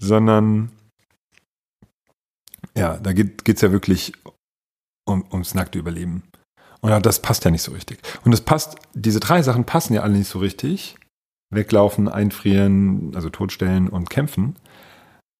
sondern 0.00 0.70
ja, 2.76 2.98
da 2.98 3.12
geht 3.12 3.48
es 3.48 3.60
ja 3.60 3.72
wirklich 3.72 4.12
um, 5.06 5.24
ums 5.30 5.54
nackte 5.54 5.78
Überleben. 5.78 6.24
Und 6.80 7.04
das 7.04 7.20
passt 7.20 7.44
ja 7.44 7.50
nicht 7.50 7.62
so 7.62 7.72
richtig. 7.72 8.00
Und 8.24 8.32
es 8.32 8.40
passt, 8.40 8.76
diese 8.94 9.20
drei 9.20 9.42
Sachen 9.42 9.64
passen 9.64 9.92
ja 9.92 10.02
alle 10.02 10.16
nicht 10.16 10.28
so 10.28 10.38
richtig. 10.38 10.96
Weglaufen, 11.52 12.08
einfrieren, 12.08 13.12
also 13.14 13.28
totstellen 13.28 13.88
und 13.88 14.08
kämpfen. 14.08 14.56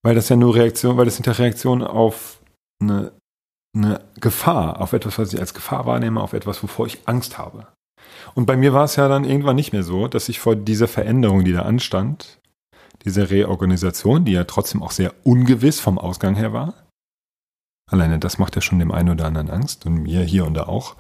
Weil 0.03 0.15
das 0.15 0.29
ja 0.29 0.37
nur 0.37 0.55
Reaktion, 0.55 0.97
weil 0.97 1.05
das 1.05 1.17
sind 1.17 1.27
ja 1.27 1.33
Reaktionen 1.33 1.83
auf 1.83 2.41
eine, 2.83 3.13
eine 3.75 4.01
Gefahr, 4.21 4.81
auf 4.81 4.93
etwas, 4.93 5.19
was 5.19 5.33
ich 5.33 5.41
als 5.41 5.55
Gefahr 5.55 5.87
wahrnehme, 5.87 6.21
auf 6.21 6.33
etwas, 6.33 6.63
wovor 6.63 6.87
ich 6.87 7.07
Angst 7.07 7.39
habe. 7.39 7.67
Und 8.35 8.47
bei 8.47 8.57
mir 8.57 8.73
war 8.73 8.85
es 8.85 8.97
ja 8.97 9.09
dann 9.09 9.25
irgendwann 9.25 9.57
nicht 9.57 9.73
mehr 9.73 9.83
so, 9.83 10.09
dass 10.09 10.29
ich 10.29 10.41
vor 10.41 10.57
dieser 10.57 10.89
Veränderung, 10.89 11.45
die 11.45 11.53
da 11.53 11.63
anstand, 11.63 12.41
diese 13.05 13.31
Reorganisation, 13.31 14.25
die 14.25 14.33
ja 14.33 14.45
trotzdem 14.45 14.83
auch 14.83 14.91
sehr 14.91 15.15
ungewiss 15.25 15.81
vom 15.81 15.99
Ausgang 15.99 16.35
her 16.35 16.53
war. 16.53 16.75
Alleine 17.91 18.19
das 18.19 18.39
macht 18.39 18.55
ja 18.57 18.63
schon 18.63 18.79
dem 18.79 18.93
einen 18.93 19.11
oder 19.11 19.27
anderen 19.27 19.51
Angst 19.51 19.87
und 19.87 20.03
mir 20.03 20.23
hier 20.23 20.47
und 20.47 20.55
da 20.55 20.65
auch. 20.65 20.97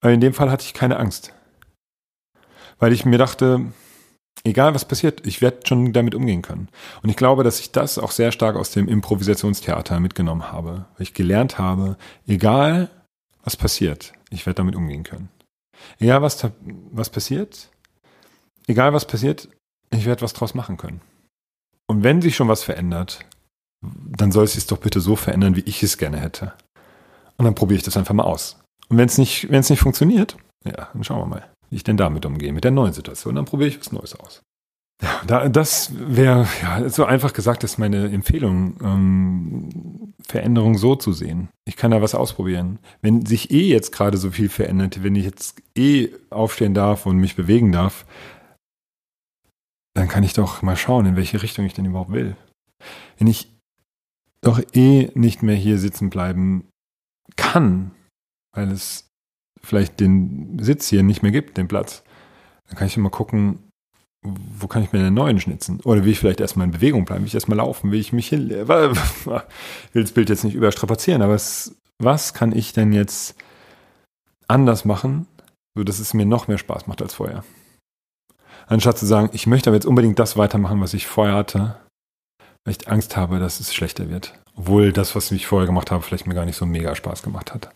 Aber 0.00 0.12
in 0.12 0.20
dem 0.20 0.34
Fall 0.34 0.50
hatte 0.50 0.64
ich 0.64 0.74
keine 0.74 0.98
Angst. 0.98 1.32
Weil 2.78 2.92
ich 2.92 3.04
mir 3.04 3.18
dachte, 3.18 3.72
egal 4.44 4.74
was 4.74 4.86
passiert, 4.86 5.26
ich 5.26 5.40
werde 5.40 5.66
schon 5.66 5.92
damit 5.92 6.14
umgehen 6.14 6.42
können. 6.42 6.68
Und 7.02 7.10
ich 7.10 7.16
glaube, 7.16 7.44
dass 7.44 7.60
ich 7.60 7.72
das 7.72 7.98
auch 7.98 8.10
sehr 8.10 8.32
stark 8.32 8.56
aus 8.56 8.70
dem 8.70 8.88
Improvisationstheater 8.88 10.00
mitgenommen 10.00 10.52
habe. 10.52 10.86
Weil 10.96 11.02
ich 11.02 11.14
gelernt 11.14 11.58
habe, 11.58 11.96
egal 12.26 12.90
was 13.44 13.56
passiert, 13.56 14.12
ich 14.30 14.46
werde 14.46 14.56
damit 14.56 14.76
umgehen 14.76 15.04
können. 15.04 15.28
Egal 15.98 16.22
was, 16.22 16.46
was 16.90 17.10
passiert, 17.10 17.70
egal 18.66 18.92
was 18.92 19.06
passiert, 19.06 19.48
ich 19.90 20.06
werde 20.06 20.22
was 20.22 20.32
draus 20.32 20.54
machen 20.54 20.76
können. 20.76 21.00
Und 21.86 22.02
wenn 22.02 22.20
sich 22.20 22.36
schon 22.36 22.48
was 22.48 22.62
verändert, 22.62 23.24
dann 23.80 24.32
soll 24.32 24.44
es 24.44 24.54
sich 24.54 24.66
doch 24.66 24.78
bitte 24.78 25.00
so 25.00 25.16
verändern, 25.16 25.56
wie 25.56 25.60
ich 25.60 25.82
es 25.82 25.98
gerne 25.98 26.18
hätte. 26.18 26.52
Und 27.36 27.44
dann 27.44 27.54
probiere 27.54 27.78
ich 27.78 27.84
das 27.84 27.96
einfach 27.96 28.14
mal 28.14 28.24
aus. 28.24 28.60
Und 28.88 28.98
wenn 28.98 29.06
es 29.06 29.18
nicht, 29.18 29.50
wenn 29.50 29.60
es 29.60 29.70
nicht 29.70 29.80
funktioniert, 29.80 30.36
ja, 30.64 30.88
dann 30.92 31.04
schauen 31.04 31.20
wir 31.20 31.26
mal, 31.26 31.48
ich 31.70 31.84
denn 31.84 31.96
damit 31.96 32.26
umgehe, 32.26 32.52
mit 32.52 32.64
der 32.64 32.70
neuen 32.70 32.92
Situation. 32.92 33.34
Dann 33.34 33.44
probiere 33.44 33.68
ich 33.68 33.80
was 33.80 33.92
Neues 33.92 34.14
aus. 34.14 34.42
Ja, 35.00 35.22
da, 35.26 35.48
das 35.48 35.92
wäre, 35.94 36.48
ja, 36.60 36.88
so 36.88 37.04
einfach 37.04 37.32
gesagt, 37.32 37.62
ist 37.62 37.78
meine 37.78 38.10
Empfehlung, 38.10 38.76
ähm, 38.82 40.14
Veränderung 40.26 40.76
so 40.76 40.96
zu 40.96 41.12
sehen. 41.12 41.50
Ich 41.64 41.76
kann 41.76 41.92
da 41.92 42.02
was 42.02 42.16
ausprobieren. 42.16 42.80
Wenn 43.00 43.24
sich 43.24 43.52
eh 43.52 43.68
jetzt 43.68 43.92
gerade 43.92 44.16
so 44.16 44.32
viel 44.32 44.48
verändert, 44.48 45.02
wenn 45.04 45.14
ich 45.14 45.24
jetzt 45.24 45.62
eh 45.76 46.10
aufstehen 46.30 46.74
darf 46.74 47.06
und 47.06 47.18
mich 47.18 47.36
bewegen 47.36 47.70
darf, 47.70 48.06
dann 49.94 50.08
kann 50.08 50.24
ich 50.24 50.32
doch 50.32 50.62
mal 50.62 50.76
schauen, 50.76 51.06
in 51.06 51.16
welche 51.16 51.42
Richtung 51.42 51.64
ich 51.64 51.74
denn 51.74 51.84
überhaupt 51.84 52.12
will. 52.12 52.36
Wenn 53.18 53.28
ich 53.28 53.52
doch 54.40 54.60
eh 54.72 55.10
nicht 55.14 55.42
mehr 55.42 55.56
hier 55.56 55.78
sitzen 55.78 56.10
bleiben 56.10 56.68
kann, 57.36 57.92
weil 58.52 58.70
es 58.70 59.07
vielleicht 59.68 60.00
den 60.00 60.58
Sitz 60.60 60.88
hier 60.88 61.02
nicht 61.02 61.22
mehr 61.22 61.32
gibt, 61.32 61.58
den 61.58 61.68
Platz, 61.68 62.02
dann 62.68 62.76
kann 62.76 62.86
ich 62.86 62.96
immer 62.96 63.10
gucken, 63.10 63.70
wo 64.22 64.66
kann 64.66 64.82
ich 64.82 64.92
mir 64.92 64.98
einen 64.98 65.14
neuen 65.14 65.40
schnitzen? 65.40 65.80
Oder 65.84 66.04
will 66.04 66.12
ich 66.12 66.18
vielleicht 66.18 66.40
erstmal 66.40 66.66
in 66.66 66.72
Bewegung 66.72 67.04
bleiben? 67.04 67.20
Will 67.20 67.28
ich 67.28 67.34
erstmal 67.34 67.58
laufen? 67.58 67.92
Will 67.92 68.00
ich 68.00 68.12
mich 68.12 68.28
hin? 68.28 68.50
Ich 68.50 69.94
will 69.94 70.02
das 70.02 70.12
Bild 70.12 70.28
jetzt 70.28 70.44
nicht 70.44 70.54
überstrapazieren, 70.54 71.22
aber 71.22 71.34
es, 71.34 71.76
was 71.98 72.34
kann 72.34 72.52
ich 72.52 72.72
denn 72.72 72.92
jetzt 72.92 73.36
anders 74.48 74.84
machen, 74.84 75.26
sodass 75.76 75.98
es 75.98 76.14
mir 76.14 76.26
noch 76.26 76.48
mehr 76.48 76.58
Spaß 76.58 76.86
macht 76.86 77.02
als 77.02 77.14
vorher? 77.14 77.44
Anstatt 78.66 78.98
zu 78.98 79.06
sagen, 79.06 79.30
ich 79.32 79.46
möchte 79.46 79.70
aber 79.70 79.76
jetzt 79.76 79.86
unbedingt 79.86 80.18
das 80.18 80.36
weitermachen, 80.36 80.80
was 80.80 80.94
ich 80.94 81.06
vorher 81.06 81.34
hatte, 81.34 81.76
weil 82.64 82.74
ich 82.78 82.88
Angst 82.88 83.16
habe, 83.16 83.38
dass 83.38 83.60
es 83.60 83.74
schlechter 83.74 84.10
wird. 84.10 84.38
Obwohl 84.56 84.92
das, 84.92 85.14
was 85.14 85.30
ich 85.30 85.46
vorher 85.46 85.66
gemacht 85.66 85.90
habe, 85.90 86.02
vielleicht 86.02 86.26
mir 86.26 86.34
gar 86.34 86.44
nicht 86.44 86.56
so 86.56 86.66
mega 86.66 86.94
Spaß 86.94 87.22
gemacht 87.22 87.54
hat. 87.54 87.70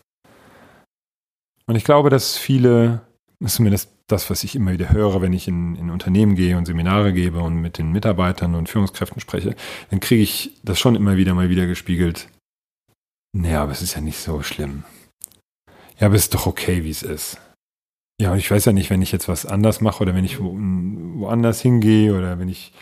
Und 1.65 1.75
ich 1.75 1.83
glaube, 1.83 2.09
dass 2.09 2.37
viele, 2.37 3.01
zumindest 3.45 3.89
das, 4.07 4.29
was 4.29 4.43
ich 4.43 4.55
immer 4.55 4.71
wieder 4.73 4.91
höre, 4.91 5.21
wenn 5.21 5.33
ich 5.33 5.47
in, 5.47 5.75
in 5.75 5.89
Unternehmen 5.89 6.35
gehe 6.35 6.57
und 6.57 6.65
Seminare 6.65 7.13
gebe 7.13 7.39
und 7.39 7.55
mit 7.55 7.77
den 7.77 7.91
Mitarbeitern 7.91 8.55
und 8.55 8.69
Führungskräften 8.69 9.21
spreche, 9.21 9.55
dann 9.89 9.99
kriege 9.99 10.21
ich 10.21 10.59
das 10.63 10.79
schon 10.79 10.95
immer 10.95 11.17
wieder 11.17 11.33
mal 11.33 11.49
wieder 11.49 11.67
gespiegelt. 11.67 12.27
Naja, 13.35 13.63
aber 13.63 13.71
es 13.71 13.81
ist 13.81 13.95
ja 13.95 14.01
nicht 14.01 14.19
so 14.19 14.43
schlimm. 14.43 14.83
Ja, 15.99 16.07
aber 16.07 16.15
es 16.15 16.23
ist 16.23 16.33
doch 16.33 16.45
okay, 16.45 16.83
wie 16.83 16.89
es 16.89 17.01
ist. 17.01 17.39
Ja, 18.21 18.31
und 18.31 18.37
ich 18.37 18.51
weiß 18.51 18.65
ja 18.65 18.73
nicht, 18.73 18.89
wenn 18.89 19.01
ich 19.01 19.11
jetzt 19.11 19.27
was 19.27 19.45
anders 19.45 19.81
mache 19.81 20.03
oder 20.03 20.13
wenn 20.13 20.25
ich 20.25 20.39
wo, 20.39 20.53
woanders 20.53 21.61
hingehe 21.61 22.15
oder 22.15 22.39
wenn 22.39 22.49
ich, 22.49 22.73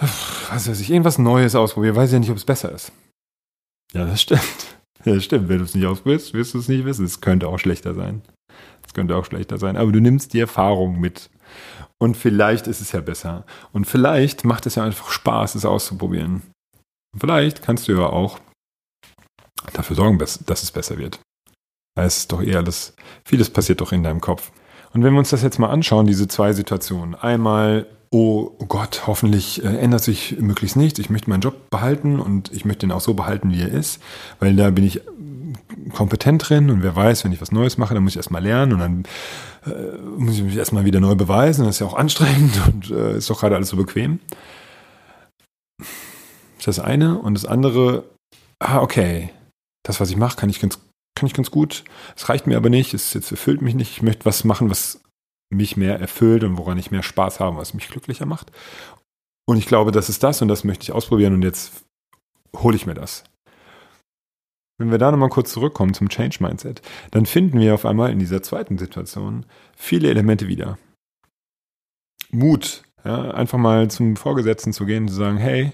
was 0.00 0.68
weiß 0.68 0.80
ich, 0.80 0.90
irgendwas 0.90 1.18
Neues 1.18 1.54
ausprobiere, 1.54 1.96
weiß 1.96 2.10
ich 2.10 2.14
ja 2.14 2.18
nicht, 2.18 2.30
ob 2.30 2.36
es 2.36 2.44
besser 2.44 2.72
ist. 2.72 2.92
Ja, 3.92 4.04
das 4.04 4.22
stimmt. 4.22 4.76
Ja, 5.04 5.20
stimmt. 5.20 5.48
Wenn 5.48 5.58
du 5.58 5.64
es 5.64 5.74
nicht 5.74 5.86
ausprobierst, 5.86 6.34
wirst 6.34 6.54
du 6.54 6.58
es 6.58 6.68
nicht 6.68 6.84
wissen. 6.84 7.04
Es 7.04 7.20
könnte 7.20 7.48
auch 7.48 7.58
schlechter 7.58 7.94
sein. 7.94 8.22
Es 8.86 8.94
könnte 8.94 9.16
auch 9.16 9.24
schlechter 9.24 9.58
sein. 9.58 9.76
Aber 9.76 9.92
du 9.92 10.00
nimmst 10.00 10.32
die 10.32 10.40
Erfahrung 10.40 11.00
mit. 11.00 11.30
Und 11.98 12.16
vielleicht 12.16 12.66
ist 12.66 12.80
es 12.80 12.92
ja 12.92 13.00
besser. 13.00 13.44
Und 13.72 13.86
vielleicht 13.86 14.44
macht 14.44 14.66
es 14.66 14.74
ja 14.76 14.84
einfach 14.84 15.10
Spaß, 15.10 15.54
es 15.54 15.64
auszuprobieren. 15.64 16.42
Und 17.12 17.20
vielleicht 17.20 17.62
kannst 17.62 17.88
du 17.88 17.92
ja 17.92 18.06
auch 18.06 18.40
dafür 19.72 19.96
sorgen, 19.96 20.18
dass 20.18 20.62
es 20.62 20.70
besser 20.72 20.98
wird. 20.98 21.20
Es 21.96 22.18
ist 22.18 22.32
doch 22.32 22.42
eher 22.42 22.58
alles, 22.58 22.94
vieles 23.24 23.50
passiert 23.50 23.80
doch 23.80 23.92
in 23.92 24.02
deinem 24.02 24.20
Kopf. 24.20 24.50
Und 24.92 25.02
wenn 25.02 25.12
wir 25.12 25.18
uns 25.18 25.30
das 25.30 25.42
jetzt 25.42 25.58
mal 25.58 25.70
anschauen, 25.70 26.06
diese 26.06 26.28
zwei 26.28 26.52
Situationen. 26.52 27.14
Einmal, 27.14 27.86
oh 28.14 28.52
Gott, 28.68 29.08
hoffentlich 29.08 29.64
äh, 29.64 29.76
ändert 29.76 30.04
sich 30.04 30.38
möglichst 30.38 30.76
nichts. 30.76 31.00
Ich 31.00 31.10
möchte 31.10 31.28
meinen 31.28 31.40
Job 31.40 31.68
behalten 31.68 32.20
und 32.20 32.52
ich 32.52 32.64
möchte 32.64 32.86
ihn 32.86 32.92
auch 32.92 33.00
so 33.00 33.14
behalten, 33.14 33.50
wie 33.50 33.60
er 33.60 33.68
ist, 33.68 34.00
weil 34.38 34.54
da 34.54 34.70
bin 34.70 34.84
ich 34.84 35.00
kompetent 35.92 36.48
drin 36.48 36.70
und 36.70 36.82
wer 36.82 36.94
weiß, 36.94 37.24
wenn 37.24 37.32
ich 37.32 37.40
was 37.40 37.50
Neues 37.50 37.76
mache, 37.76 37.92
dann 37.92 38.04
muss 38.04 38.12
ich 38.12 38.18
erstmal 38.18 38.42
lernen 38.42 38.72
und 38.72 38.78
dann 38.78 39.04
äh, 39.66 39.98
muss 40.16 40.36
ich 40.36 40.44
mich 40.44 40.56
erstmal 40.56 40.84
wieder 40.84 41.00
neu 41.00 41.16
beweisen. 41.16 41.64
Das 41.64 41.76
ist 41.76 41.80
ja 41.80 41.86
auch 41.88 41.96
anstrengend 41.96 42.60
und 42.68 42.90
äh, 42.92 43.16
ist 43.16 43.28
doch 43.30 43.40
gerade 43.40 43.56
alles 43.56 43.70
so 43.70 43.76
bequem. 43.76 44.20
Das 45.78 46.68
ist 46.68 46.78
das 46.78 46.78
eine. 46.78 47.18
Und 47.18 47.34
das 47.34 47.44
andere, 47.44 48.04
ah, 48.60 48.80
okay, 48.80 49.30
das, 49.82 49.98
was 49.98 50.10
ich 50.10 50.16
mache, 50.16 50.36
kann 50.36 50.48
ich 50.48 50.60
ganz 50.60 50.78
kann 51.16 51.28
ich 51.28 51.34
ganz 51.34 51.50
gut. 51.52 51.84
Es 52.16 52.28
reicht 52.28 52.46
mir 52.46 52.56
aber 52.56 52.70
nicht, 52.70 52.92
es, 52.92 53.14
es 53.14 53.30
erfüllt 53.30 53.62
mich 53.62 53.74
nicht. 53.74 53.92
Ich 53.92 54.02
möchte 54.02 54.24
was 54.24 54.42
machen, 54.42 54.68
was 54.68 55.00
mich 55.50 55.76
mehr 55.76 55.98
erfüllt 56.00 56.44
und 56.44 56.58
woran 56.58 56.78
ich 56.78 56.90
mehr 56.90 57.02
Spaß 57.02 57.40
habe, 57.40 57.56
was 57.56 57.74
mich 57.74 57.88
glücklicher 57.88 58.26
macht. 58.26 58.52
Und 59.46 59.56
ich 59.56 59.66
glaube, 59.66 59.92
das 59.92 60.08
ist 60.08 60.22
das 60.22 60.40
und 60.42 60.48
das 60.48 60.64
möchte 60.64 60.84
ich 60.84 60.92
ausprobieren 60.92 61.34
und 61.34 61.42
jetzt 61.42 61.84
hole 62.56 62.76
ich 62.76 62.86
mir 62.86 62.94
das. 62.94 63.24
Wenn 64.78 64.90
wir 64.90 64.98
da 64.98 65.10
nochmal 65.10 65.28
kurz 65.28 65.52
zurückkommen 65.52 65.94
zum 65.94 66.08
Change 66.08 66.38
Mindset, 66.40 66.82
dann 67.12 67.26
finden 67.26 67.60
wir 67.60 67.74
auf 67.74 67.86
einmal 67.86 68.10
in 68.10 68.18
dieser 68.18 68.42
zweiten 68.42 68.78
Situation 68.78 69.46
viele 69.76 70.10
Elemente 70.10 70.48
wieder. 70.48 70.78
Mut, 72.30 72.82
ja, 73.04 73.30
einfach 73.30 73.58
mal 73.58 73.88
zum 73.90 74.16
Vorgesetzten 74.16 74.72
zu 74.72 74.86
gehen 74.86 75.04
und 75.04 75.08
zu 75.10 75.14
sagen, 75.14 75.36
hey, 75.36 75.72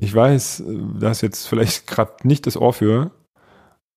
ich 0.00 0.12
weiß, 0.12 0.64
da 0.98 1.10
ist 1.12 1.20
jetzt 1.20 1.46
vielleicht 1.46 1.86
gerade 1.86 2.26
nicht 2.26 2.46
das 2.46 2.56
Ohr 2.56 2.72
für, 2.72 3.12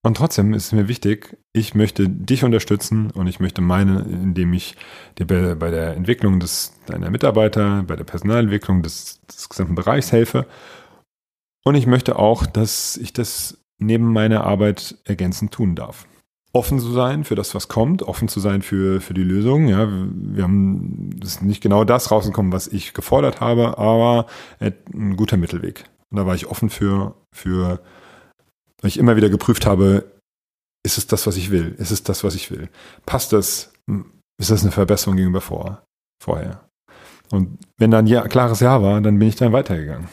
und 0.01 0.15
trotzdem 0.15 0.53
ist 0.53 0.67
es 0.67 0.71
mir 0.71 0.87
wichtig, 0.87 1.37
ich 1.51 1.75
möchte 1.75 2.07
dich 2.07 2.45
unterstützen 2.45 3.11
und 3.11 3.27
ich 3.27 3.41
möchte 3.41 3.61
meine, 3.61 3.99
indem 4.01 4.53
ich 4.53 4.77
dir 5.17 5.27
bei, 5.27 5.71
der 5.71 5.95
Entwicklung 5.95 6.39
des, 6.39 6.73
deiner 6.85 7.09
Mitarbeiter, 7.09 7.83
bei 7.83 7.97
der 7.97 8.05
Personalentwicklung 8.05 8.81
des, 8.81 9.19
des 9.27 9.49
gesamten 9.49 9.75
Bereichs 9.75 10.13
helfe. 10.13 10.45
Und 11.65 11.75
ich 11.75 11.85
möchte 11.85 12.17
auch, 12.17 12.45
dass 12.45 12.95
ich 12.95 13.11
das 13.11 13.57
neben 13.77 14.13
meiner 14.13 14.45
Arbeit 14.45 14.97
ergänzend 15.03 15.51
tun 15.51 15.75
darf. 15.75 16.07
Offen 16.53 16.79
zu 16.79 16.91
sein 16.91 17.25
für 17.25 17.35
das, 17.35 17.53
was 17.53 17.67
kommt, 17.67 18.01
offen 18.01 18.29
zu 18.29 18.39
sein 18.39 18.61
für, 18.61 19.01
für 19.01 19.13
die 19.13 19.23
Lösung. 19.23 19.67
Ja, 19.67 19.87
wir 19.91 20.43
haben 20.43 21.11
das 21.19 21.31
ist 21.31 21.41
nicht 21.43 21.61
genau 21.61 21.83
das 21.83 22.09
rausgekommen, 22.09 22.53
was 22.53 22.67
ich 22.67 22.93
gefordert 22.93 23.41
habe, 23.41 23.77
aber 23.77 24.27
ein 24.59 25.17
guter 25.17 25.37
Mittelweg. 25.37 25.83
Und 26.09 26.17
da 26.17 26.25
war 26.25 26.35
ich 26.35 26.47
offen 26.47 26.69
für, 26.69 27.15
für 27.31 27.81
weil 28.81 28.89
ich 28.89 28.97
immer 28.97 29.15
wieder 29.15 29.29
geprüft 29.29 29.65
habe, 29.65 30.11
ist 30.83 30.97
es 30.97 31.07
das, 31.07 31.27
was 31.27 31.37
ich 31.37 31.51
will? 31.51 31.75
Ist 31.77 31.91
es 31.91 32.03
das, 32.03 32.23
was 32.23 32.35
ich 32.35 32.51
will? 32.51 32.69
Passt 33.05 33.33
das? 33.33 33.73
Ist 34.39 34.51
das 34.51 34.61
eine 34.61 34.71
Verbesserung 34.71 35.17
gegenüber 35.17 35.41
vor, 35.41 35.83
vorher? 36.23 36.69
Und 37.31 37.59
wenn 37.77 37.91
dann 37.91 38.07
ja 38.07 38.27
klares 38.27 38.59
Ja 38.59 38.81
war, 38.81 39.01
dann 39.01 39.19
bin 39.19 39.27
ich 39.27 39.35
dann 39.35 39.53
weitergegangen. 39.53 40.07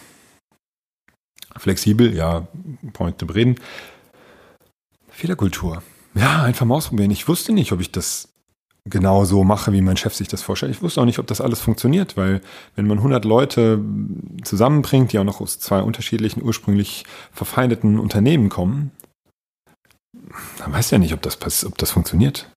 Flexibel, 1.57 2.15
ja, 2.15 2.47
Point 2.93 3.19
to 3.19 3.27
reden. 3.27 3.57
Fehlerkultur. 5.09 5.83
Ja, 6.15 6.43
einfach 6.43 6.67
mal 6.67 6.75
ausprobieren. 6.75 7.11
Ich 7.11 7.29
wusste 7.29 7.53
nicht, 7.53 7.73
ob 7.73 7.81
ich 7.81 7.91
das 7.91 8.29
genau 8.89 9.25
so 9.25 9.45
mache, 9.45 9.73
wie 9.73 9.83
mein 9.83 9.97
Chef 9.97 10.15
sich 10.15 10.29
das 10.29 10.43
vorstellt. 10.43 10.73
Ich 10.73 10.83
wusste 10.83 11.01
auch 11.01 11.05
nicht, 11.05 11.19
ob 11.19 11.27
das 11.27 11.41
alles 11.41 11.61
funktioniert, 11.61 12.17
weil 12.17 12.41
wenn 12.77 12.87
man 12.87 12.99
100 12.99 13.25
Leute 13.25 13.81
zusammenbringt, 14.43 15.13
die 15.13 15.19
auch 15.19 15.25
noch 15.25 15.41
aus 15.41 15.59
zwei 15.59 15.83
unterschiedlichen, 15.83 16.43
ursprünglich 16.43 17.05
verfeindeten 17.33 17.99
Unternehmen 17.99 18.49
kommen, 18.49 18.93
dann 20.59 20.73
weiß 20.73 20.91
ja 20.91 20.99
nicht, 20.99 21.13
ob 21.13 21.23
das, 21.23 21.65
ob 21.65 21.79
das 21.79 21.91
funktioniert. 21.91 22.51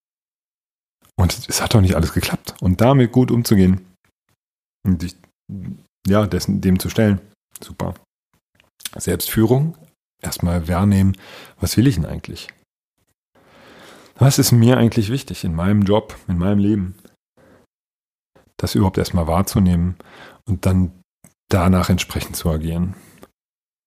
Und 1.15 1.49
es 1.49 1.61
hat 1.61 1.73
doch 1.73 1.81
nicht 1.81 1.95
alles 1.95 2.13
geklappt. 2.13 2.55
Und 2.61 2.79
damit 2.79 3.11
gut 3.11 3.31
umzugehen 3.31 3.85
und 4.85 5.01
dich, 5.01 5.15
ja, 6.07 6.25
dessen, 6.25 6.61
dem 6.61 6.79
zu 6.79 6.89
stellen, 6.89 7.19
super. 7.61 7.93
Selbstführung, 8.95 9.77
erstmal 10.21 10.67
wahrnehmen, 10.67 11.17
was 11.59 11.75
will 11.77 11.87
ich 11.87 11.95
denn 11.95 12.05
eigentlich? 12.05 12.47
Was 14.21 14.37
ist 14.37 14.51
mir 14.51 14.77
eigentlich 14.77 15.09
wichtig 15.09 15.45
in 15.45 15.55
meinem 15.55 15.83
Job, 15.83 16.13
in 16.27 16.37
meinem 16.37 16.59
Leben? 16.59 16.95
Das 18.57 18.75
überhaupt 18.75 18.97
erstmal 18.97 19.27
wahrzunehmen 19.27 19.95
und 20.45 20.65
dann 20.65 20.91
danach 21.47 21.89
entsprechend 21.89 22.35
zu 22.35 22.49
agieren. 22.49 22.95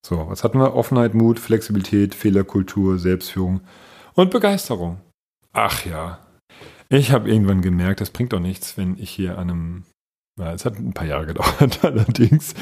So, 0.05 0.31
was 0.31 0.43
hatten 0.43 0.59
wir? 0.59 0.75
Offenheit, 0.75 1.13
Mut, 1.13 1.39
Flexibilität, 1.39 2.15
Fehlerkultur, 2.15 2.99
Selbstführung 2.99 3.61
und 4.15 4.31
Begeisterung. 4.31 5.01
Ach 5.53 5.85
ja, 5.85 6.19
ich 6.89 7.13
habe 7.13 7.31
irgendwann 7.31 7.61
gemerkt, 7.61 8.01
das 8.01 8.09
bringt 8.09 8.33
doch 8.33 8.41
nichts, 8.41 8.79
wenn 8.79 8.97
ich 8.97 9.11
hier 9.11 9.37
an 9.37 9.51
einem 9.51 9.85
es 10.41 10.65
hat 10.65 10.79
ein 10.79 10.95
paar 10.95 11.07
Jahre 11.07 11.27
gedauert, 11.27 11.81
allerdings. 11.85 12.55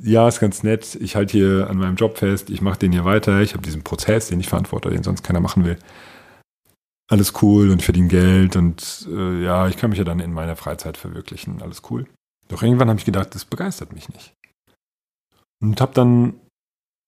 Ja, 0.00 0.28
ist 0.28 0.38
ganz 0.38 0.62
nett. 0.62 0.94
Ich 0.94 1.16
halte 1.16 1.32
hier 1.32 1.68
an 1.68 1.76
meinem 1.76 1.96
Job 1.96 2.18
fest, 2.18 2.50
ich 2.50 2.62
mache 2.62 2.78
den 2.78 2.92
hier 2.92 3.04
weiter, 3.04 3.40
ich 3.40 3.52
habe 3.52 3.64
diesen 3.64 3.82
Prozess, 3.82 4.28
den 4.28 4.38
ich 4.38 4.48
verantworte, 4.48 4.90
den 4.90 5.02
sonst 5.02 5.24
keiner 5.24 5.40
machen 5.40 5.64
will 5.64 5.76
alles 7.10 7.42
cool 7.42 7.70
und 7.70 7.82
verdiene 7.82 8.08
Geld 8.08 8.56
und 8.56 9.06
äh, 9.10 9.44
ja, 9.44 9.68
ich 9.68 9.76
kann 9.76 9.90
mich 9.90 9.98
ja 9.98 10.04
dann 10.04 10.20
in 10.20 10.32
meiner 10.32 10.56
Freizeit 10.56 10.96
verwirklichen, 10.96 11.62
alles 11.62 11.82
cool. 11.90 12.06
Doch 12.48 12.62
irgendwann 12.62 12.88
habe 12.88 12.98
ich 12.98 13.04
gedacht, 13.04 13.34
das 13.34 13.44
begeistert 13.44 13.92
mich 13.92 14.08
nicht. 14.08 14.34
Und 15.62 15.80
habe 15.80 15.94
dann 15.94 16.40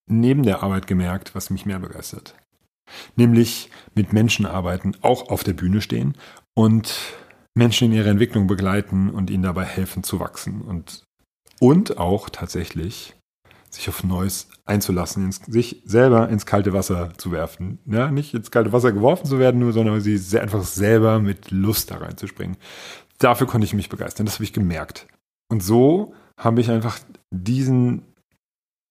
neben 0.08 0.42
der 0.42 0.62
Arbeit 0.62 0.86
gemerkt, 0.86 1.34
was 1.34 1.50
mich 1.50 1.66
mehr 1.66 1.78
begeistert. 1.78 2.34
Nämlich 3.16 3.70
mit 3.94 4.12
Menschen 4.12 4.46
arbeiten, 4.46 4.94
auch 5.02 5.28
auf 5.28 5.42
der 5.44 5.54
Bühne 5.54 5.80
stehen 5.80 6.16
und 6.54 6.94
Menschen 7.54 7.86
in 7.86 7.96
ihrer 7.96 8.10
Entwicklung 8.10 8.46
begleiten 8.46 9.10
und 9.10 9.30
ihnen 9.30 9.42
dabei 9.42 9.64
helfen 9.64 10.04
zu 10.04 10.20
wachsen 10.20 10.60
und, 10.60 11.04
und 11.58 11.98
auch 11.98 12.30
tatsächlich 12.30 13.15
sich 13.76 13.88
auf 13.88 14.02
Neues 14.02 14.48
einzulassen, 14.64 15.24
ins, 15.24 15.40
sich 15.46 15.82
selber 15.84 16.28
ins 16.28 16.46
kalte 16.46 16.72
Wasser 16.72 17.10
zu 17.16 17.30
werfen. 17.30 17.78
Ja, 17.86 18.10
nicht 18.10 18.34
ins 18.34 18.50
kalte 18.50 18.72
Wasser 18.72 18.92
geworfen 18.92 19.26
zu 19.26 19.38
werden, 19.38 19.60
nur, 19.60 19.72
sondern 19.72 20.00
sie 20.00 20.18
sehr, 20.18 20.42
einfach 20.42 20.64
selber 20.64 21.20
mit 21.20 21.50
Lust 21.50 21.90
da 21.90 21.98
reinzuspringen. 21.98 22.56
Dafür 23.18 23.46
konnte 23.46 23.64
ich 23.64 23.74
mich 23.74 23.88
begeistern, 23.88 24.26
das 24.26 24.36
habe 24.36 24.44
ich 24.44 24.52
gemerkt. 24.52 25.06
Und 25.48 25.62
so 25.62 26.14
habe 26.36 26.60
ich 26.60 26.70
einfach 26.70 26.98
diesen 27.30 28.02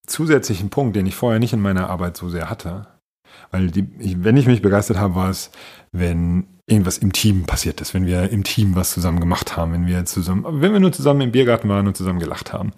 zusätzlichen 0.07 0.69
Punkt, 0.69 0.95
den 0.95 1.05
ich 1.05 1.15
vorher 1.15 1.39
nicht 1.39 1.53
in 1.53 1.61
meiner 1.61 1.89
Arbeit 1.89 2.15
so 2.15 2.29
sehr 2.29 2.49
hatte, 2.49 2.87
weil 3.51 3.69
die, 3.71 3.87
wenn 4.23 4.37
ich 4.37 4.47
mich 4.47 4.61
begeistert 4.61 4.97
habe, 4.97 5.15
war 5.15 5.29
es, 5.29 5.51
wenn 5.91 6.47
irgendwas 6.67 6.97
im 6.97 7.11
Team 7.11 7.45
passiert 7.45 7.81
ist, 7.81 7.93
wenn 7.93 8.05
wir 8.05 8.29
im 8.31 8.43
Team 8.43 8.75
was 8.75 8.91
zusammen 8.91 9.19
gemacht 9.19 9.55
haben, 9.55 9.73
wenn 9.73 9.85
wir 9.85 10.05
zusammen, 10.05 10.61
wenn 10.61 10.73
wir 10.73 10.79
nur 10.79 10.91
zusammen 10.91 11.21
im 11.21 11.31
Biergarten 11.31 11.69
waren 11.69 11.87
und 11.87 11.97
zusammen 11.97 12.19
gelacht 12.19 12.53
haben 12.53 12.71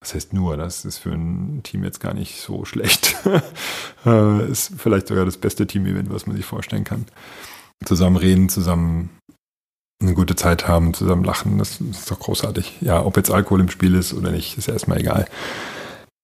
was 0.00 0.14
heißt 0.14 0.32
nur, 0.32 0.56
das 0.56 0.84
ist 0.84 0.98
für 0.98 1.10
ein 1.10 1.62
Team 1.64 1.82
jetzt 1.82 2.00
gar 2.00 2.14
nicht 2.14 2.40
so 2.40 2.64
schlecht. 2.64 3.16
Äh, 4.06 4.48
ist 4.48 4.74
vielleicht 4.76 5.08
sogar 5.08 5.24
das 5.24 5.38
beste 5.38 5.66
Team-Event, 5.66 6.08
was 6.12 6.28
man 6.28 6.36
sich 6.36 6.44
vorstellen 6.44 6.84
kann. 6.84 7.06
Zusammen 7.84 8.16
reden, 8.16 8.48
zusammen 8.48 9.10
eine 10.00 10.14
gute 10.14 10.36
Zeit 10.36 10.68
haben, 10.68 10.94
zusammen 10.94 11.24
lachen. 11.24 11.58
Das 11.58 11.80
ist 11.80 12.08
doch 12.08 12.20
großartig. 12.20 12.78
Ja, 12.80 13.04
ob 13.04 13.16
jetzt 13.16 13.32
Alkohol 13.32 13.60
im 13.60 13.70
Spiel 13.70 13.96
ist 13.96 14.14
oder 14.14 14.30
nicht, 14.30 14.56
ist 14.56 14.68
erstmal 14.68 15.00
egal. 15.00 15.26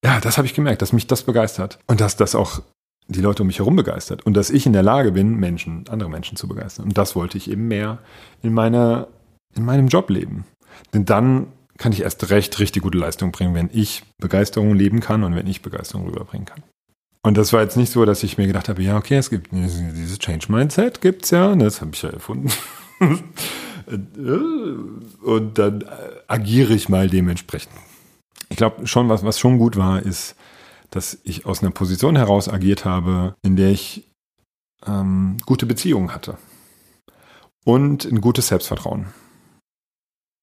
Ja, 0.05 0.21
das 0.21 0.37
habe 0.37 0.47
ich 0.47 0.53
gemerkt, 0.53 0.81
dass 0.81 0.93
mich 0.93 1.05
das 1.05 1.23
begeistert. 1.23 1.79
Und 1.87 1.99
dass 1.99 2.15
das 2.15 2.33
auch 2.33 2.61
die 3.07 3.21
Leute 3.21 3.43
um 3.43 3.47
mich 3.47 3.59
herum 3.59 3.75
begeistert. 3.75 4.25
Und 4.25 4.35
dass 4.35 4.49
ich 4.49 4.65
in 4.65 4.73
der 4.73 4.83
Lage 4.83 5.11
bin, 5.11 5.35
Menschen, 5.35 5.85
andere 5.89 6.09
Menschen 6.09 6.37
zu 6.37 6.47
begeistern. 6.47 6.85
Und 6.85 6.97
das 6.97 7.15
wollte 7.15 7.37
ich 7.37 7.51
eben 7.51 7.67
mehr 7.67 7.99
in 8.41 8.53
meiner, 8.53 9.07
in 9.53 9.65
meinem 9.65 9.89
Job 9.89 10.09
leben. 10.09 10.45
Denn 10.93 11.05
dann 11.05 11.47
kann 11.77 11.91
ich 11.91 12.01
erst 12.01 12.29
recht 12.29 12.59
richtig 12.59 12.83
gute 12.83 12.97
Leistung 12.97 13.31
bringen, 13.31 13.53
wenn 13.53 13.69
ich 13.73 14.03
Begeisterung 14.19 14.75
leben 14.75 14.99
kann 14.99 15.23
und 15.23 15.35
wenn 15.35 15.47
ich 15.47 15.61
Begeisterung 15.61 16.07
rüberbringen 16.07 16.45
kann. 16.45 16.63
Und 17.21 17.37
das 17.37 17.53
war 17.53 17.61
jetzt 17.61 17.75
nicht 17.75 17.91
so, 17.91 18.05
dass 18.05 18.23
ich 18.23 18.37
mir 18.37 18.47
gedacht 18.47 18.69
habe, 18.69 18.83
ja, 18.83 18.97
okay, 18.97 19.17
es 19.17 19.29
gibt 19.29 19.51
dieses 19.51 20.19
Change 20.19 20.51
Mindset, 20.51 21.01
gibt's 21.01 21.31
ja, 21.31 21.47
und 21.47 21.59
das 21.59 21.81
habe 21.81 21.91
ich 21.93 22.01
ja 22.03 22.09
erfunden. 22.09 22.51
und 25.23 25.57
dann 25.57 25.81
äh, 25.81 25.85
agiere 26.27 26.73
ich 26.73 26.87
mal 26.87 27.09
dementsprechend. 27.09 27.73
Ich 28.49 28.57
glaube 28.57 28.85
schon, 28.85 29.09
was, 29.09 29.23
was 29.23 29.39
schon 29.39 29.57
gut 29.57 29.75
war, 29.75 30.03
ist, 30.03 30.35
dass 30.91 31.17
ich 31.23 31.47
aus 31.47 31.61
einer 31.61 31.71
Position 31.71 32.15
heraus 32.15 32.47
agiert 32.47 32.85
habe, 32.85 33.33
in 33.41 33.55
der 33.55 33.71
ich 33.71 34.07
ähm, 34.85 35.37
gute 35.45 35.65
Beziehungen 35.65 36.13
hatte 36.13 36.37
und 37.65 38.05
ein 38.05 38.21
gutes 38.21 38.47
Selbstvertrauen. 38.47 39.07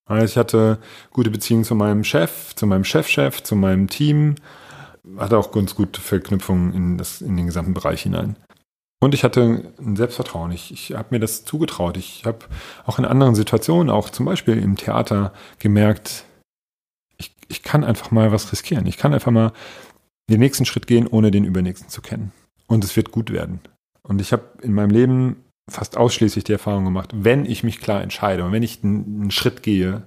Also 0.04 0.24
ich 0.24 0.36
hatte 0.36 0.78
gute 1.10 1.30
Beziehungen 1.30 1.64
zu 1.64 1.74
meinem 1.74 2.04
Chef, 2.04 2.54
zu 2.54 2.66
meinem 2.66 2.84
Chefchef, 2.84 3.42
zu 3.42 3.56
meinem 3.56 3.88
Team, 3.88 4.34
hatte 5.16 5.38
auch 5.38 5.52
ganz 5.52 5.74
gute 5.74 6.00
Verknüpfungen 6.00 6.74
in, 6.74 6.98
das, 6.98 7.20
in 7.20 7.36
den 7.36 7.46
gesamten 7.46 7.74
Bereich 7.74 8.02
hinein. 8.02 8.36
Und 9.00 9.14
ich 9.14 9.24
hatte 9.24 9.72
ein 9.80 9.96
Selbstvertrauen. 9.96 10.52
Ich, 10.52 10.72
ich 10.72 10.92
habe 10.96 11.08
mir 11.10 11.18
das 11.18 11.44
zugetraut. 11.44 11.96
Ich 11.96 12.24
habe 12.24 12.38
auch 12.86 13.00
in 13.00 13.04
anderen 13.04 13.34
Situationen, 13.34 13.90
auch 13.90 14.10
zum 14.10 14.26
Beispiel 14.26 14.56
im 14.58 14.76
Theater, 14.76 15.32
gemerkt, 15.58 16.24
ich, 17.18 17.34
ich 17.48 17.64
kann 17.64 17.82
einfach 17.82 18.12
mal 18.12 18.30
was 18.30 18.52
riskieren. 18.52 18.86
Ich 18.86 18.98
kann 18.98 19.12
einfach 19.12 19.32
mal 19.32 19.52
den 20.30 20.38
nächsten 20.38 20.64
Schritt 20.64 20.86
gehen, 20.86 21.08
ohne 21.08 21.32
den 21.32 21.44
übernächsten 21.44 21.88
zu 21.88 22.00
kennen. 22.00 22.32
Und 22.68 22.84
es 22.84 22.94
wird 22.94 23.10
gut 23.10 23.32
werden. 23.32 23.60
Und 24.02 24.20
ich 24.20 24.32
habe 24.32 24.44
in 24.62 24.72
meinem 24.72 24.90
Leben 24.90 25.44
fast 25.70 25.96
ausschließlich 25.96 26.44
die 26.44 26.52
Erfahrung 26.52 26.84
gemacht, 26.84 27.10
wenn 27.14 27.44
ich 27.46 27.62
mich 27.62 27.80
klar 27.80 28.02
entscheide 28.02 28.44
und 28.44 28.52
wenn 28.52 28.62
ich 28.62 28.82
einen 28.82 29.30
Schritt 29.30 29.62
gehe 29.62 30.02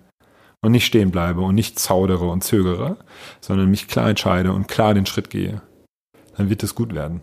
und 0.62 0.72
nicht 0.72 0.86
stehen 0.86 1.12
bleibe 1.12 1.42
und 1.42 1.56
nicht 1.56 1.80
zaudere 1.80 2.30
und 2.30 2.44
zögere, 2.44 2.98
sondern 3.42 3.70
mich 3.70 3.88
klar 3.88 4.10
entscheide 4.10 4.52
und 4.54 4.68
klar 4.68 4.94
den 4.94 5.06
Schritt 5.06 5.30
gehe, 5.30 5.62
dann 6.38 6.50
wird 6.50 6.64
es 6.64 6.76
gut 6.76 6.94
werden. 6.94 7.22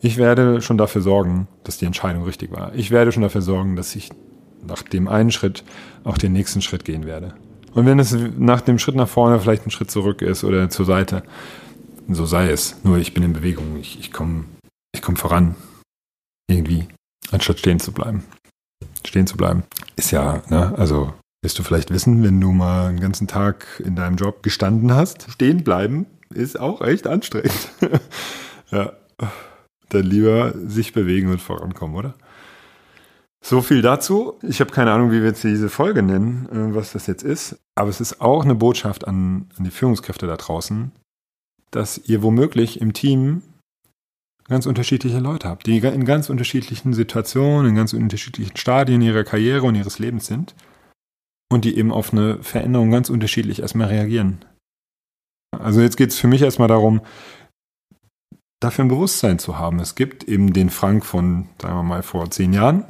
Ich 0.00 0.16
werde 0.16 0.60
schon 0.60 0.78
dafür 0.78 1.00
sorgen, 1.00 1.46
dass 1.62 1.78
die 1.78 1.84
Entscheidung 1.84 2.24
richtig 2.24 2.50
war. 2.50 2.74
Ich 2.74 2.90
werde 2.90 3.12
schon 3.12 3.22
dafür 3.22 3.42
sorgen, 3.42 3.76
dass 3.76 3.94
ich 3.94 4.10
nach 4.66 4.82
dem 4.82 5.06
einen 5.06 5.30
Schritt 5.30 5.62
auch 6.02 6.18
den 6.18 6.32
nächsten 6.32 6.62
Schritt 6.62 6.84
gehen 6.84 7.04
werde. 7.06 7.34
Und 7.74 7.86
wenn 7.86 7.98
es 7.98 8.14
nach 8.36 8.60
dem 8.60 8.78
Schritt 8.78 8.96
nach 8.96 9.08
vorne 9.08 9.38
vielleicht 9.38 9.66
ein 9.66 9.70
Schritt 9.70 9.90
zurück 9.90 10.20
ist 10.20 10.44
oder 10.44 10.68
zur 10.70 10.86
Seite, 10.86 11.22
so 12.08 12.26
sei 12.26 12.50
es. 12.50 12.76
Nur 12.82 12.98
ich 12.98 13.14
bin 13.14 13.22
in 13.22 13.32
Bewegung. 13.32 13.76
Ich, 13.80 13.98
ich 13.98 14.12
komme 14.12 14.44
ich 14.94 15.02
komm 15.02 15.16
voran. 15.16 15.54
Irgendwie. 16.48 16.88
Anstatt 17.32 17.58
stehen 17.58 17.80
zu 17.80 17.92
bleiben. 17.92 18.24
Stehen 19.04 19.26
zu 19.26 19.36
bleiben. 19.36 19.64
Ist 19.96 20.12
ja, 20.12 20.42
ne, 20.48 20.74
also 20.78 21.12
wirst 21.42 21.58
du 21.58 21.64
vielleicht 21.64 21.90
wissen, 21.90 22.22
wenn 22.22 22.40
du 22.40 22.52
mal 22.52 22.88
einen 22.88 23.00
ganzen 23.00 23.26
Tag 23.26 23.82
in 23.84 23.96
deinem 23.96 24.16
Job 24.16 24.42
gestanden 24.44 24.94
hast. 24.94 25.28
Stehen 25.30 25.64
bleiben 25.64 26.06
ist 26.30 26.58
auch 26.58 26.80
echt 26.80 27.06
anstrengend. 27.06 27.70
ja 28.70 28.92
dann 29.92 30.04
lieber 30.04 30.54
sich 30.66 30.92
bewegen 30.92 31.30
und 31.30 31.40
vorankommen, 31.40 31.96
oder? 31.96 32.14
So 33.44 33.60
viel 33.60 33.82
dazu. 33.82 34.38
Ich 34.42 34.60
habe 34.60 34.70
keine 34.70 34.92
Ahnung, 34.92 35.10
wie 35.10 35.20
wir 35.20 35.28
jetzt 35.28 35.42
diese 35.42 35.68
Folge 35.68 36.02
nennen, 36.02 36.48
äh, 36.52 36.74
was 36.74 36.92
das 36.92 37.06
jetzt 37.06 37.24
ist. 37.24 37.58
Aber 37.74 37.90
es 37.90 38.00
ist 38.00 38.20
auch 38.20 38.44
eine 38.44 38.54
Botschaft 38.54 39.06
an, 39.06 39.48
an 39.56 39.64
die 39.64 39.70
Führungskräfte 39.70 40.26
da 40.26 40.36
draußen, 40.36 40.92
dass 41.70 41.98
ihr 41.98 42.22
womöglich 42.22 42.80
im 42.80 42.92
Team 42.92 43.42
ganz 44.48 44.66
unterschiedliche 44.66 45.18
Leute 45.18 45.48
habt, 45.48 45.66
die 45.66 45.78
in 45.78 46.04
ganz 46.04 46.30
unterschiedlichen 46.30 46.92
Situationen, 46.94 47.70
in 47.70 47.76
ganz 47.76 47.92
unterschiedlichen 47.92 48.56
Stadien 48.56 49.02
ihrer 49.02 49.24
Karriere 49.24 49.66
und 49.66 49.74
ihres 49.74 49.98
Lebens 49.98 50.26
sind 50.26 50.54
und 51.50 51.64
die 51.64 51.76
eben 51.76 51.92
auf 51.92 52.12
eine 52.12 52.42
Veränderung 52.42 52.90
ganz 52.90 53.10
unterschiedlich 53.10 53.60
erstmal 53.60 53.88
reagieren. 53.88 54.44
Also 55.56 55.80
jetzt 55.80 55.96
geht 55.96 56.10
es 56.10 56.18
für 56.18 56.28
mich 56.28 56.42
erstmal 56.42 56.68
darum, 56.68 57.02
dafür 58.60 58.84
ein 58.84 58.88
Bewusstsein 58.88 59.38
zu 59.38 59.58
haben. 59.58 59.78
Es 59.80 59.94
gibt 59.94 60.24
eben 60.24 60.52
den 60.52 60.70
Frank 60.70 61.04
von, 61.04 61.48
sagen 61.60 61.76
wir 61.76 61.82
mal, 61.82 62.02
vor 62.02 62.30
zehn 62.30 62.52
Jahren, 62.52 62.84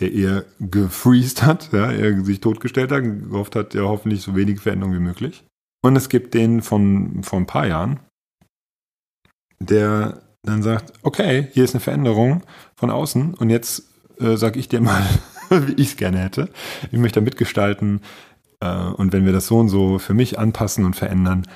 der 0.00 0.12
eher 0.12 0.44
gefreezed 0.58 1.42
hat, 1.42 1.72
ja, 1.72 1.92
er 1.92 2.24
sich 2.24 2.40
totgestellt 2.40 2.90
hat, 2.90 3.02
gehofft 3.02 3.54
hat, 3.54 3.74
ja 3.74 3.82
hoffentlich 3.82 4.22
so 4.22 4.34
wenig 4.34 4.60
Veränderung 4.60 4.94
wie 4.94 5.00
möglich. 5.00 5.44
Und 5.82 5.96
es 5.96 6.08
gibt 6.08 6.34
den 6.34 6.62
von 6.62 7.22
vor 7.22 7.38
ein 7.38 7.46
paar 7.46 7.66
Jahren, 7.66 8.00
der 9.60 10.22
dann 10.44 10.62
sagt, 10.62 10.92
okay, 11.02 11.48
hier 11.52 11.64
ist 11.64 11.74
eine 11.74 11.80
Veränderung 11.80 12.42
von 12.76 12.90
außen 12.90 13.34
und 13.34 13.50
jetzt 13.50 13.84
äh, 14.20 14.36
sage 14.36 14.58
ich 14.58 14.68
dir 14.68 14.80
mal, 14.80 15.02
wie 15.50 15.72
ich 15.74 15.88
es 15.88 15.96
gerne 15.96 16.18
hätte. 16.18 16.48
Ich 16.92 16.98
möchte 16.98 17.20
da 17.20 17.24
mitgestalten 17.24 18.00
äh, 18.60 18.66
und 18.68 19.12
wenn 19.12 19.24
wir 19.24 19.32
das 19.32 19.46
so 19.46 19.58
und 19.58 19.68
so 19.68 19.98
für 19.98 20.14
mich 20.14 20.38
anpassen 20.38 20.84
und 20.84 20.96
verändern, 20.96 21.46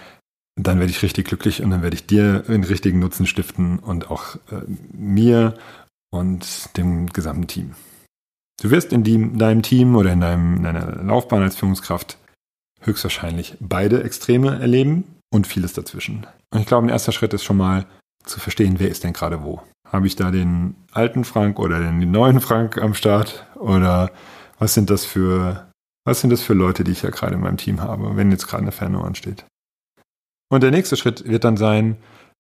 dann 0.57 0.81
werde 0.81 0.91
ich 0.91 1.03
richtig 1.03 1.29
glücklich 1.29 1.63
und 1.63 1.71
dann 1.71 1.83
werde 1.83 1.95
ich 1.95 2.07
dir 2.07 2.41
den 2.41 2.65
richtigen 2.65 2.99
Nutzen 2.99 3.27
stiften 3.27 3.79
und 3.79 4.11
auch 4.11 4.37
äh, 4.51 4.63
mir 4.93 5.55
und 6.11 6.77
dem 6.77 7.07
gesamten 7.07 7.47
Team. 7.47 7.75
Du 8.61 8.71
wirst 8.71 8.93
in, 8.93 9.05
die, 9.05 9.15
in 9.15 9.39
deinem 9.39 9.63
Team 9.63 9.95
oder 9.95 10.13
in, 10.13 10.21
deinem, 10.21 10.57
in 10.57 10.63
deiner 10.65 11.03
Laufbahn 11.03 11.43
als 11.43 11.57
Führungskraft 11.57 12.19
höchstwahrscheinlich 12.81 13.57
beide 13.61 14.03
Extreme 14.03 14.59
erleben 14.59 15.05
und 15.31 15.47
vieles 15.47 15.75
dazwischen. 15.75 16.27
Und 16.51 16.61
ich 16.61 16.67
glaube, 16.67 16.87
ein 16.87 16.91
erster 16.91 17.13
Schritt 17.13 17.35
ist 17.35 17.45
schon 17.45 17.57
mal 17.57 17.87
zu 18.29 18.41
verstehen, 18.41 18.77
wer 18.79 18.89
ist 18.89 19.05
denn 19.05 19.13
gerade 19.13 19.43
wo. 19.43 19.63
Habe 19.87 20.07
ich 20.07 20.17
da 20.17 20.31
den 20.31 20.77
alten 20.93 21.25
Frank 21.25 21.59
oder 21.59 21.81
den 21.81 22.11
neuen 22.11 22.41
Frank 22.41 22.79
am 22.79 22.95
Start? 22.95 23.47
Oder 23.57 24.11
was 24.59 24.75
sind 24.75 24.91
das 24.91 25.05
für, 25.05 25.71
was 26.05 26.21
sind 26.21 26.31
das 26.31 26.43
für 26.43 26.55
Leute, 26.55 26.85
die 26.85 26.93
ich 26.93 27.03
ja 27.03 27.11
gerade 27.11 27.35
in 27.35 27.41
meinem 27.41 27.57
Team 27.57 27.81
habe, 27.81 28.17
wenn 28.17 28.31
jetzt 28.31 28.47
gerade 28.47 28.63
eine 28.63 28.73
Veränderung 28.73 29.07
ansteht? 29.07 29.45
Und 30.51 30.63
der 30.63 30.71
nächste 30.71 30.97
Schritt 30.97 31.27
wird 31.27 31.45
dann 31.45 31.57
sein, 31.57 31.97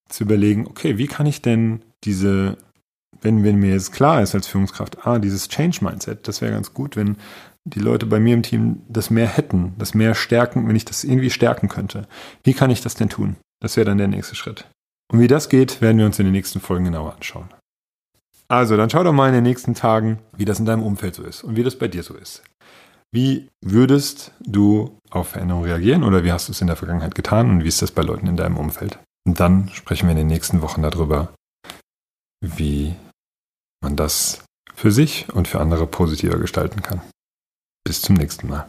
zu 0.08 0.24
überlegen, 0.24 0.66
okay, 0.66 0.98
wie 0.98 1.06
kann 1.06 1.26
ich 1.26 1.42
denn 1.42 1.82
diese, 2.04 2.56
wenn, 3.20 3.44
wenn 3.44 3.56
mir 3.56 3.72
jetzt 3.72 3.92
klar 3.92 4.22
ist 4.22 4.34
als 4.34 4.46
Führungskraft, 4.46 5.06
ah, 5.06 5.18
dieses 5.18 5.48
Change-Mindset, 5.48 6.26
das 6.26 6.40
wäre 6.40 6.52
ganz 6.52 6.72
gut, 6.72 6.96
wenn 6.96 7.16
die 7.64 7.80
Leute 7.80 8.06
bei 8.06 8.18
mir 8.18 8.34
im 8.34 8.42
Team 8.42 8.82
das 8.88 9.10
mehr 9.10 9.26
hätten, 9.26 9.74
das 9.78 9.94
mehr 9.94 10.14
stärken, 10.14 10.66
wenn 10.68 10.76
ich 10.76 10.86
das 10.86 11.04
irgendwie 11.04 11.30
stärken 11.30 11.68
könnte. 11.68 12.08
Wie 12.42 12.54
kann 12.54 12.70
ich 12.70 12.80
das 12.80 12.94
denn 12.94 13.10
tun? 13.10 13.36
Das 13.60 13.76
wäre 13.76 13.84
dann 13.84 13.98
der 13.98 14.08
nächste 14.08 14.34
Schritt. 14.34 14.66
Und 15.10 15.20
wie 15.20 15.26
das 15.26 15.48
geht, 15.48 15.80
werden 15.80 15.98
wir 15.98 16.06
uns 16.06 16.18
in 16.18 16.26
den 16.26 16.32
nächsten 16.32 16.60
Folgen 16.60 16.84
genauer 16.84 17.14
anschauen. 17.14 17.48
Also, 18.48 18.76
dann 18.76 18.90
schau 18.90 19.04
doch 19.04 19.12
mal 19.12 19.28
in 19.28 19.34
den 19.34 19.44
nächsten 19.44 19.74
Tagen, 19.74 20.20
wie 20.36 20.44
das 20.44 20.58
in 20.58 20.64
deinem 20.64 20.82
Umfeld 20.82 21.14
so 21.14 21.22
ist 21.22 21.44
und 21.44 21.56
wie 21.56 21.62
das 21.62 21.76
bei 21.76 21.88
dir 21.88 22.02
so 22.02 22.14
ist. 22.14 22.42
Wie 23.10 23.48
würdest 23.62 24.32
du 24.40 24.98
auf 25.10 25.28
Veränderungen 25.28 25.66
reagieren 25.66 26.04
oder 26.04 26.24
wie 26.24 26.32
hast 26.32 26.48
du 26.48 26.52
es 26.52 26.60
in 26.60 26.66
der 26.66 26.76
Vergangenheit 26.76 27.14
getan 27.14 27.50
und 27.50 27.64
wie 27.64 27.68
ist 27.68 27.80
das 27.80 27.90
bei 27.90 28.02
Leuten 28.02 28.26
in 28.26 28.36
deinem 28.36 28.58
Umfeld? 28.58 28.98
Und 29.26 29.40
dann 29.40 29.68
sprechen 29.70 30.06
wir 30.06 30.12
in 30.12 30.18
den 30.18 30.26
nächsten 30.26 30.60
Wochen 30.62 30.82
darüber, 30.82 31.32
wie 32.40 32.94
man 33.82 33.96
das 33.96 34.44
für 34.74 34.92
sich 34.92 35.28
und 35.32 35.48
für 35.48 35.60
andere 35.60 35.86
positiver 35.86 36.38
gestalten 36.38 36.82
kann. 36.82 37.00
Bis 37.84 38.02
zum 38.02 38.16
nächsten 38.16 38.48
Mal. 38.48 38.66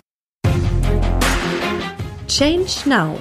Change 2.28 2.88
Now. 2.88 3.17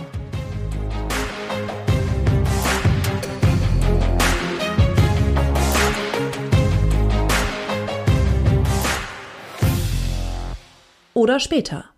Oder 11.19 11.41
später. 11.41 11.98